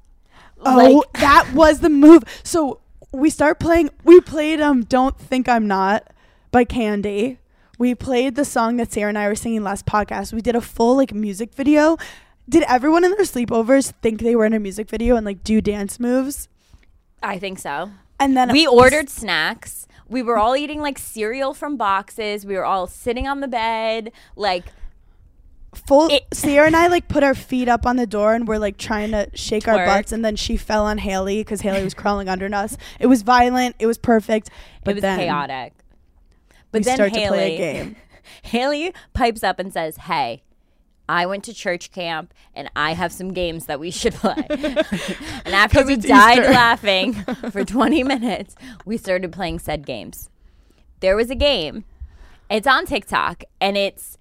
[0.64, 2.22] Oh, Like- that was the move.
[2.42, 2.80] So
[3.12, 3.90] we start playing.
[4.04, 6.12] We played um "Don't Think I'm Not"
[6.50, 7.38] by Kandi.
[7.78, 10.32] We played the song that Sarah and I were singing last podcast.
[10.32, 11.96] We did a full like music video.
[12.48, 15.60] Did everyone in their sleepovers think they were in a music video and like do
[15.60, 16.48] dance moves?
[17.22, 17.90] I think so.
[18.20, 19.86] And then we ordered snacks.
[20.08, 22.44] We were all eating like cereal from boxes.
[22.44, 24.66] We were all sitting on the bed, like
[25.74, 26.08] full.
[26.10, 28.76] it- Sarah and I like put our feet up on the door and we're like
[28.76, 30.12] trying to shake our butts.
[30.12, 32.76] And then she fell on Haley because Haley was crawling under us.
[32.98, 33.76] It was violent.
[33.78, 34.50] It was perfect.
[34.84, 35.74] But it was then chaotic.
[36.70, 37.96] But we then Haley, to play a game.
[38.42, 40.42] Haley pipes up and says, "Hey,
[41.08, 45.54] I went to church camp and I have some games that we should play." and
[45.54, 46.50] after we died Easter.
[46.50, 47.12] laughing
[47.50, 48.54] for 20 minutes,
[48.84, 50.30] we started playing said games.
[51.00, 51.84] There was a game.
[52.48, 54.18] It's on TikTok and it's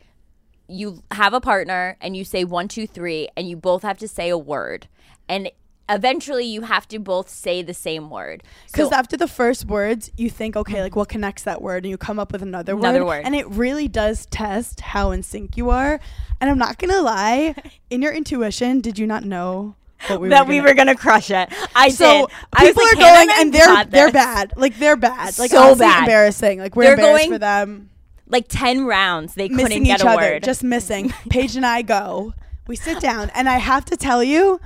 [0.71, 4.07] you have a partner and you say one, two, three, and you both have to
[4.07, 4.87] say a word.
[5.29, 5.49] And
[5.89, 8.43] eventually you have to both say the same word.
[8.67, 11.89] Because So- after the first words, you think, okay, like what connects that word, and
[11.91, 13.25] you come up with another, Another word, word.
[13.25, 15.99] and it really does test how in sync you are.
[16.39, 17.55] And I'm not gonna lie,
[17.89, 19.75] in your intuition, did you not know
[20.19, 21.49] we that were we were gonna crush it.
[21.75, 22.35] I So did.
[22.53, 24.53] I people like, are going, and they're they're bad.
[24.55, 25.37] Like they're bad.
[25.37, 25.99] Like So bad.
[25.99, 26.57] embarrassing.
[26.59, 27.89] Like we're They're embarrassed going for them
[28.31, 30.43] Like ten rounds, they couldn't get each a other, word.
[30.43, 31.09] just missing.
[31.29, 32.33] Paige and I go.
[32.67, 34.59] We sit down, and I have to tell you,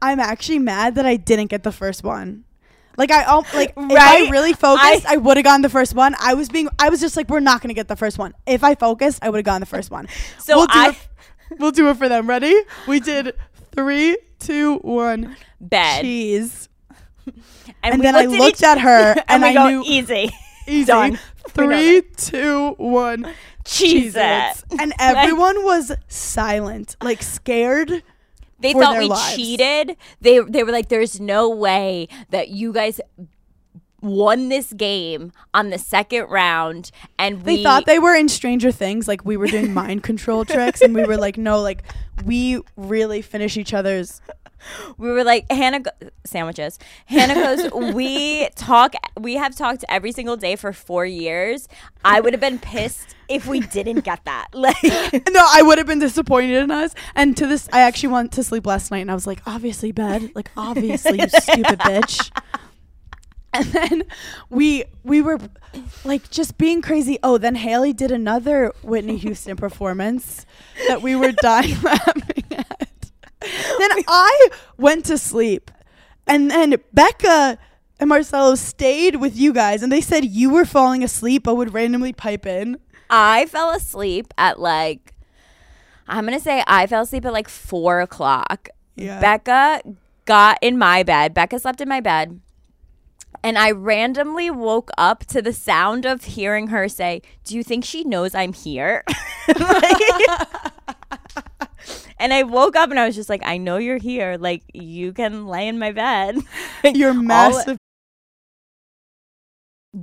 [0.00, 2.44] I'm actually mad that I didn't get the first one.
[2.96, 6.14] Like I like if I really focused, I, I- would have gone the first one.
[6.20, 8.34] I was being I was just like we're not going to get the first one.
[8.46, 10.06] If I focused, I would have gone the first one.
[10.38, 12.28] So we'll do I- it, we'll do it for them.
[12.28, 12.54] Ready?
[12.86, 13.34] We did
[13.72, 15.36] three, two, one.
[15.60, 16.02] Bed.
[16.02, 16.68] Cheese.
[17.26, 17.34] and
[17.94, 20.30] and then I looked at her, and, and we I go knew- easy.
[20.66, 20.84] Easy.
[20.84, 21.18] Done.
[21.54, 23.32] Three, two, one.
[23.64, 24.20] Cheese it.
[24.20, 24.64] Cheez-Its.
[24.78, 28.02] And everyone was silent, like scared.
[28.60, 29.36] They thought we lives.
[29.36, 29.96] cheated.
[30.20, 33.00] They they were like, "There's no way that you guys
[34.02, 38.70] won this game on the second round." And They we thought they were in Stranger
[38.70, 41.82] Things, like we were doing mind control tricks, and we were like, no, like
[42.24, 44.20] we really finish each other's.
[44.98, 45.90] We were like Hannah go-
[46.24, 46.78] sandwiches.
[47.06, 48.94] Hannah goes, "We talk.
[49.18, 51.68] We have talked every single day for four years.
[52.04, 54.48] I would have been pissed if we didn't get that.
[54.60, 54.82] Like,
[55.30, 56.94] no, I would have been disappointed in us.
[57.14, 59.92] And to this, I actually went to sleep last night, and I was like, obviously,
[59.92, 62.30] bed, like obviously, you stupid bitch.
[63.52, 64.02] And then
[64.48, 65.38] we we were
[66.04, 67.18] like just being crazy.
[67.22, 70.46] Oh, then Haley did another Whitney Houston performance
[70.86, 72.22] that we were dying laughing.
[73.40, 75.70] Then I went to sleep,
[76.26, 77.58] and then Becca
[77.98, 81.74] and Marcelo stayed with you guys, and they said you were falling asleep, but would
[81.74, 82.78] randomly pipe in.
[83.08, 85.14] I fell asleep at like,
[86.06, 88.68] I'm gonna say I fell asleep at like four o'clock.
[88.96, 89.20] Yeah.
[89.20, 89.82] Becca
[90.24, 91.34] got in my bed.
[91.34, 92.40] Becca slept in my bed.
[93.42, 97.84] And I randomly woke up to the sound of hearing her say, Do you think
[97.84, 99.02] she knows I'm here?
[99.58, 100.10] Like-
[102.20, 104.36] and I woke up and I was just like, I know you're here.
[104.38, 106.36] Like, you can lay in my bed.
[106.84, 107.78] You're massive.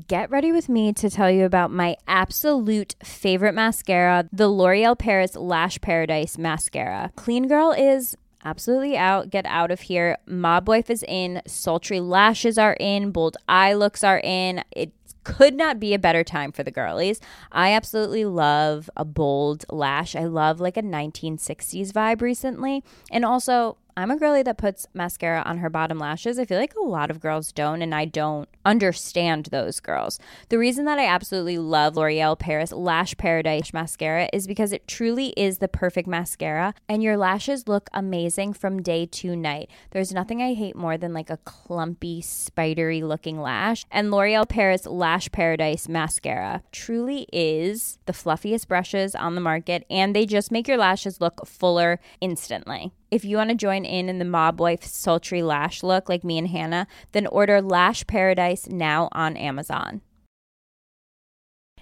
[0.08, 5.36] Get ready with me to tell you about my absolute favorite mascara, the L'Oreal Paris
[5.36, 7.12] Lash Paradise Mascara.
[7.16, 9.30] Clean Girl is absolutely out.
[9.30, 10.18] Get out of here.
[10.26, 11.42] Mob Wife is in.
[11.48, 13.12] Sultry lashes are in.
[13.12, 14.62] Bold eye looks are in.
[14.72, 17.20] It's Could not be a better time for the girlies.
[17.52, 20.16] I absolutely love a bold lash.
[20.16, 22.82] I love like a 1960s vibe recently.
[23.12, 26.38] And also, I'm a girly that puts mascara on her bottom lashes.
[26.38, 30.20] I feel like a lot of girls don't, and I don't understand those girls.
[30.50, 35.34] The reason that I absolutely love L'Oreal Paris Lash Paradise mascara is because it truly
[35.36, 39.72] is the perfect mascara, and your lashes look amazing from day to night.
[39.90, 44.86] There's nothing I hate more than like a clumpy, spidery looking lash, and L'Oreal Paris
[44.86, 50.68] Lash Paradise mascara truly is the fluffiest brushes on the market, and they just make
[50.68, 52.92] your lashes look fuller instantly.
[53.10, 56.38] If you want to join in in the mob wife sultry lash look like me
[56.38, 60.02] and Hannah, then order Lash Paradise now on Amazon.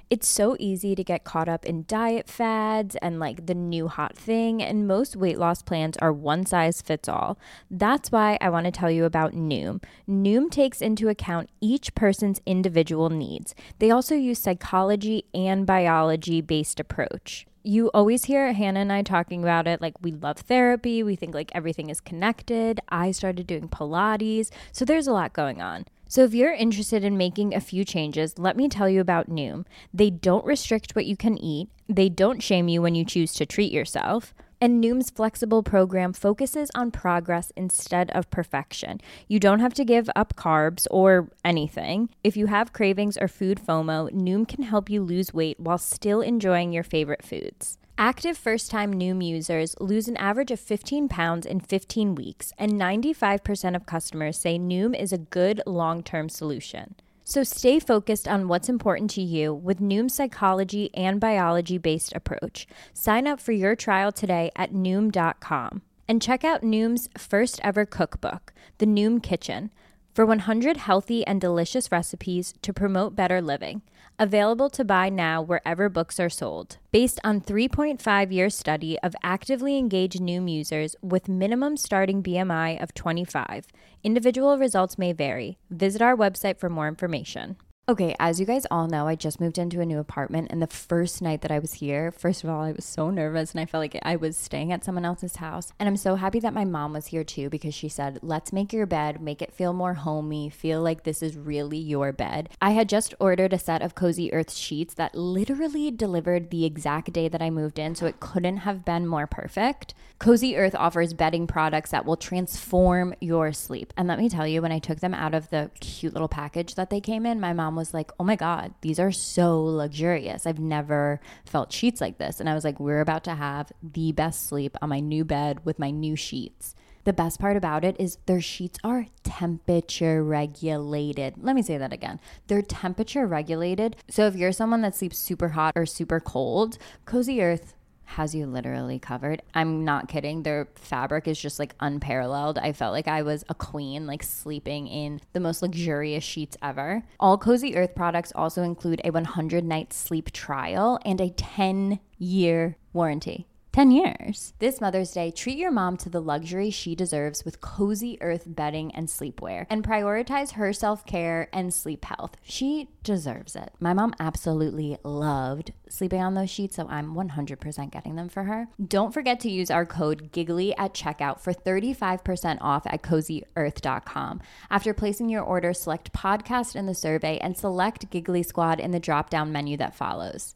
[0.08, 4.16] It's so easy to get caught up in diet fads and like the new hot
[4.16, 7.40] thing, and most weight loss plans are one size fits all.
[7.72, 9.84] That's why I want to tell you about Noom.
[10.08, 13.56] Noom takes into account each person's individual needs.
[13.80, 19.42] They also use psychology and biology based approach you always hear Hannah and I talking
[19.42, 19.82] about it.
[19.82, 21.02] Like, we love therapy.
[21.04, 22.80] We think like everything is connected.
[22.90, 24.52] I started doing Pilates.
[24.72, 25.86] So there's a lot going on.
[26.08, 29.66] So if you're interested in making a few changes, let me tell you about Noom.
[29.94, 33.46] They don't restrict what you can eat, they don't shame you when you choose to
[33.46, 34.34] treat yourself.
[34.62, 39.02] And Noom's flexible program focuses on progress instead of perfection.
[39.28, 42.10] You don't have to give up carbs or anything.
[42.24, 46.22] If you have cravings or food FOMO, Noom can help you lose weight while still
[46.22, 47.78] enjoying your favorite foods.
[47.98, 52.74] Active first time Noom users lose an average of 15 pounds in 15 weeks, and
[52.74, 56.96] 95% of customers say Noom is a good long term solution.
[57.28, 62.68] So stay focused on what's important to you with Noom's psychology and biology based approach.
[62.94, 68.54] Sign up for your trial today at Noom.com and check out Noom's first ever cookbook,
[68.78, 69.72] The Noom Kitchen,
[70.14, 73.82] for 100 healthy and delicious recipes to promote better living.
[74.18, 76.78] Available to buy now wherever books are sold.
[76.94, 82.94] Based on 3.5 year study of actively engaged Noom users with minimum starting BMI of
[82.94, 83.68] 25.
[84.06, 85.58] Individual results may vary.
[85.70, 87.58] Visit our website for more information.
[87.88, 90.66] Okay, as you guys all know, I just moved into a new apartment, and the
[90.66, 93.68] first night that I was here, first of all, I was so nervous and I
[93.68, 95.72] felt like I was staying at someone else's house.
[95.78, 98.74] And I'm so happy that my mom was here too because she said, Let's make
[98.74, 102.50] your bed, make it feel more homey, feel like this is really your bed.
[102.60, 107.14] I had just ordered a set of Cozy Earth sheets that literally delivered the exact
[107.14, 109.94] day that I moved in, so it couldn't have been more perfect.
[110.18, 113.94] Cozy Earth offers bedding products that will transform your sleep.
[113.96, 116.74] And let me tell you, when I took them out of the cute little package
[116.76, 120.46] that they came in, my mom was like, oh my God, these are so luxurious.
[120.46, 122.40] I've never felt sheets like this.
[122.40, 125.66] And I was like, we're about to have the best sleep on my new bed
[125.66, 126.76] with my new sheets.
[127.06, 131.36] The best part about it is their sheets are temperature regulated.
[131.38, 132.20] Let me say that again.
[132.48, 133.96] They're temperature regulated.
[134.10, 137.75] So if you're someone that sleeps super hot or super cold, Cozy Earth
[138.06, 139.42] has you literally covered.
[139.54, 140.44] I'm not kidding.
[140.44, 142.58] Their fabric is just like unparalleled.
[142.58, 147.04] I felt like I was a queen, like sleeping in the most luxurious sheets ever.
[147.20, 152.78] All Cozy Earth products also include a 100 night sleep trial and a 10 year
[152.94, 153.48] warranty.
[153.76, 154.54] 10 years.
[154.60, 158.96] This Mother's Day, treat your mom to the luxury she deserves with cozy earth bedding
[158.96, 162.38] and sleepwear and prioritize her self care and sleep health.
[162.42, 163.74] She deserves it.
[163.82, 168.70] My mom absolutely loved sleeping on those sheets, so I'm 100% getting them for her.
[168.82, 174.42] Don't forget to use our code GIGGLY at checkout for 35% off at cozyearth.com.
[174.70, 179.02] After placing your order, select podcast in the survey and select Giggly Squad in the
[179.02, 180.56] drop down menu that follows.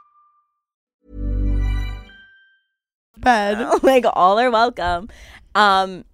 [3.21, 3.65] Bed.
[3.83, 5.09] like all are welcome.
[5.55, 6.05] Um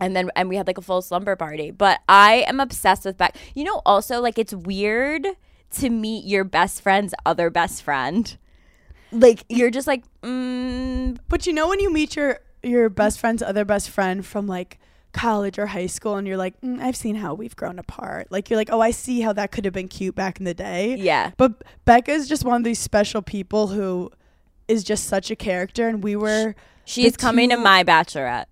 [0.00, 1.70] and then and we had like a full slumber party.
[1.70, 3.36] But I am obsessed with Beck.
[3.54, 5.26] You know, also like it's weird
[5.72, 8.36] to meet your best friend's other best friend.
[9.10, 13.42] Like you're just like, mm, But you know when you meet your your best friend's
[13.42, 14.78] other best friend from like
[15.12, 18.28] college or high school and you're like, mm, I've seen how we've grown apart.
[18.30, 20.54] Like you're like, oh, I see how that could have been cute back in the
[20.54, 20.96] day.
[20.96, 21.32] yeah.
[21.36, 24.10] But Becca's just one of these special people who
[24.68, 26.54] is just such a character and we were
[26.84, 28.46] She's coming to my bachelorette.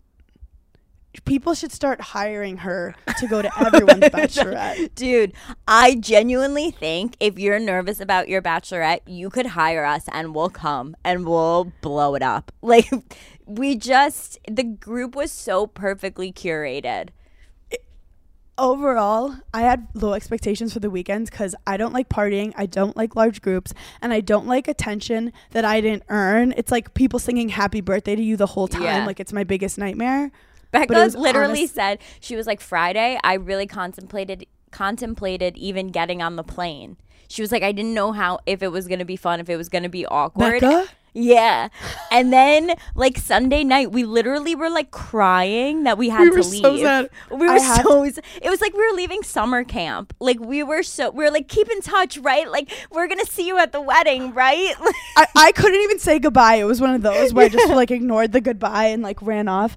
[1.24, 4.94] people should start hiring her to go to everyone's bachelorette.
[4.94, 5.32] Dude,
[5.66, 10.50] I genuinely think if you're nervous about your bachelorette, you could hire us and we'll
[10.50, 12.52] come and we'll blow it up.
[12.62, 12.90] Like,
[13.46, 17.10] we just, the group was so perfectly curated.
[18.58, 22.96] Overall, I had low expectations for the weekends because I don't like partying, I don't
[22.96, 26.54] like large groups, and I don't like attention that I didn't earn.
[26.56, 28.82] It's like people singing happy birthday to you the whole time.
[28.82, 29.06] Yeah.
[29.06, 30.30] Like it's my biggest nightmare.
[30.70, 36.20] Becca it literally honest- said, she was like, Friday, I really contemplated contemplated even getting
[36.22, 36.96] on the plane.
[37.28, 39.56] She was like, I didn't know how if it was gonna be fun, if it
[39.56, 40.60] was gonna be awkward.
[40.60, 40.88] Becca?
[41.18, 41.68] Yeah.
[42.10, 46.36] And then like Sunday night, we literally were like crying that we had We to
[46.36, 46.62] were leave.
[46.62, 47.10] so sad.
[47.30, 50.12] We were I had- it was like we were leaving summer camp.
[50.20, 52.50] Like we were so we were like keep in touch, right?
[52.50, 54.74] Like we're gonna see you at the wedding, right?
[55.16, 56.56] I, I couldn't even say goodbye.
[56.56, 59.48] It was one of those where I just like ignored the goodbye and like ran
[59.48, 59.74] off.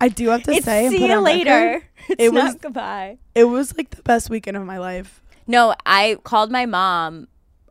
[0.00, 1.84] I do have to it's say, see you later.
[2.08, 3.18] It's it not was goodbye.
[3.36, 5.22] it was like the best weekend of my life.
[5.46, 7.28] No, I called my mom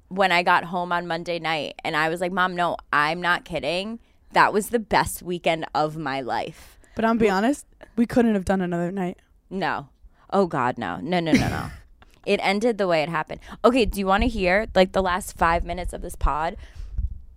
[0.09, 3.45] when I got home on Monday night and I was like, Mom, no, I'm not
[3.45, 3.99] kidding.
[4.33, 6.77] That was the best weekend of my life.
[6.95, 7.65] But I'm be honest,
[7.95, 9.17] we couldn't have done another night.
[9.49, 9.89] No.
[10.31, 10.97] Oh God, no.
[10.97, 11.69] No, no, no, no.
[12.25, 13.39] it ended the way it happened.
[13.63, 16.57] Okay, do you want to hear like the last five minutes of this pod?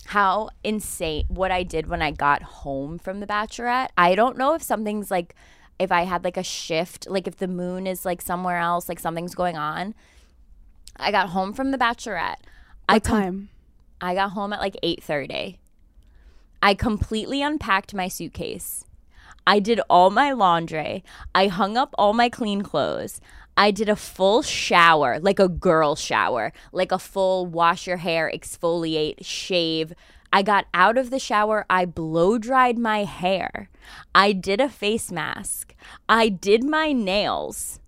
[0.06, 3.90] How insane what I did when I got home from the bachelorette.
[3.96, 5.34] I don't know if something's like
[5.78, 9.00] if I had like a shift, like if the moon is like somewhere else, like
[9.00, 9.94] something's going on.
[10.96, 12.36] I got home from the bachelorette.
[12.88, 13.48] I com- time?
[14.00, 15.58] I got home at like 8:30.
[16.62, 18.84] I completely unpacked my suitcase.
[19.46, 21.02] I did all my laundry.
[21.34, 23.20] I hung up all my clean clothes.
[23.56, 28.30] I did a full shower, like a girl shower, like a full wash your hair,
[28.32, 29.92] exfoliate, shave.
[30.32, 31.66] I got out of the shower.
[31.68, 33.68] I blow dried my hair.
[34.14, 35.74] I did a face mask.
[36.08, 37.80] I did my nails.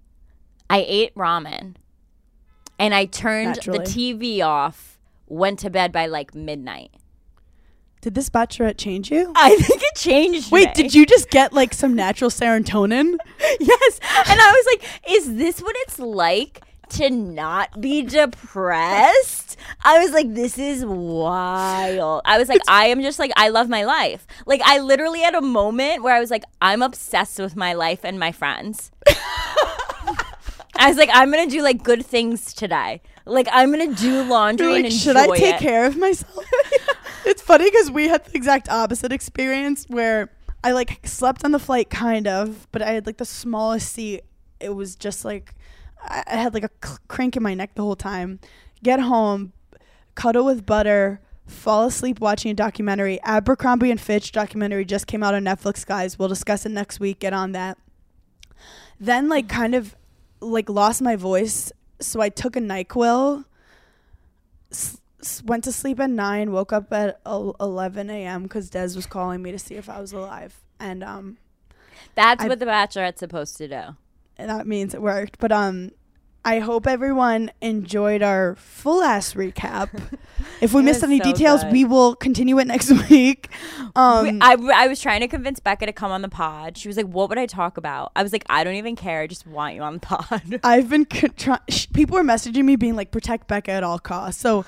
[0.68, 1.76] I ate ramen.
[2.84, 3.78] And I turned Naturally.
[3.78, 6.90] the TV off, went to bed by like midnight.
[8.02, 9.32] Did this bachelorette change you?
[9.34, 10.74] I think it changed Wait, me.
[10.74, 13.16] did you just get like some natural serotonin?
[13.58, 14.00] yes.
[14.28, 19.56] And I was like, is this what it's like to not be depressed?
[19.82, 22.20] I was like, this is wild.
[22.26, 24.26] I was like, I am just like, I love my life.
[24.44, 28.00] Like, I literally had a moment where I was like, I'm obsessed with my life
[28.04, 28.90] and my friends.
[30.76, 33.00] I was like, I'm gonna do like good things today.
[33.26, 36.44] Like, I'm gonna do laundry and like, enjoy should I take it." care of myself?
[37.24, 40.30] it's funny because we had the exact opposite experience where
[40.62, 44.22] I like slept on the flight, kind of, but I had like the smallest seat.
[44.60, 45.54] It was just like
[46.02, 48.40] I, I had like a c- crank in my neck the whole time.
[48.82, 49.52] Get home,
[50.14, 53.20] cuddle with butter, fall asleep watching a documentary.
[53.22, 56.18] Abercrombie and Fitch documentary just came out on Netflix, guys.
[56.18, 57.20] We'll discuss it next week.
[57.20, 57.78] Get on that.
[59.00, 59.96] Then like kind of
[60.44, 63.44] like lost my voice, so I took a Nyquil
[64.70, 65.00] s-
[65.44, 69.50] went to sleep at 9 woke up at 11 a.m because des was calling me
[69.52, 71.38] to see if i was alive and um
[72.14, 73.82] That's I- what the Bachelorette's supposed to do.
[74.36, 75.92] and that means it worked but um
[76.44, 79.88] i hope everyone enjoyed our full ass recap
[80.60, 81.72] if we missed any so details good.
[81.72, 83.48] we will continue it next week
[83.96, 86.76] um We- I, I was trying to convince Becca to come on the pod.
[86.76, 89.20] She was like, "What would I talk about?" I was like, "I don't even care.
[89.22, 92.64] I just want you on the pod." I've been c- try- sh- people are messaging
[92.64, 94.40] me being like protect Becca at all costs.
[94.40, 94.64] So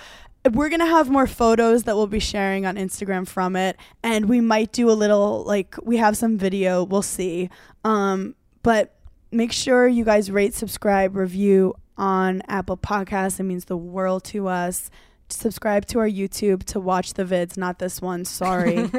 [0.52, 4.28] we're going to have more photos that we'll be sharing on Instagram from it and
[4.28, 7.50] we might do a little like we have some video, we'll see.
[7.84, 8.94] Um but
[9.30, 13.40] make sure you guys rate, subscribe, review on Apple Podcasts.
[13.40, 14.90] It means the world to us.
[15.28, 18.24] Subscribe to our YouTube to watch the vids, not this one.
[18.24, 18.88] Sorry.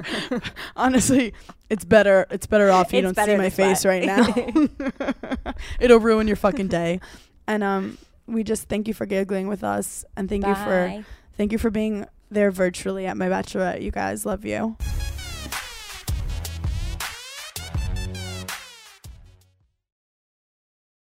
[0.76, 1.34] Honestly,
[1.70, 2.26] it's better.
[2.30, 5.54] It's better off you It's don't better see my face right now.
[5.80, 7.00] It'll ruin your fucking day.
[7.46, 11.04] And um, we just thank you for giggling with us, and thank you for Bye.
[11.36, 13.82] thank you for being there virtually at my bachelorette.
[13.82, 14.76] You guys love you.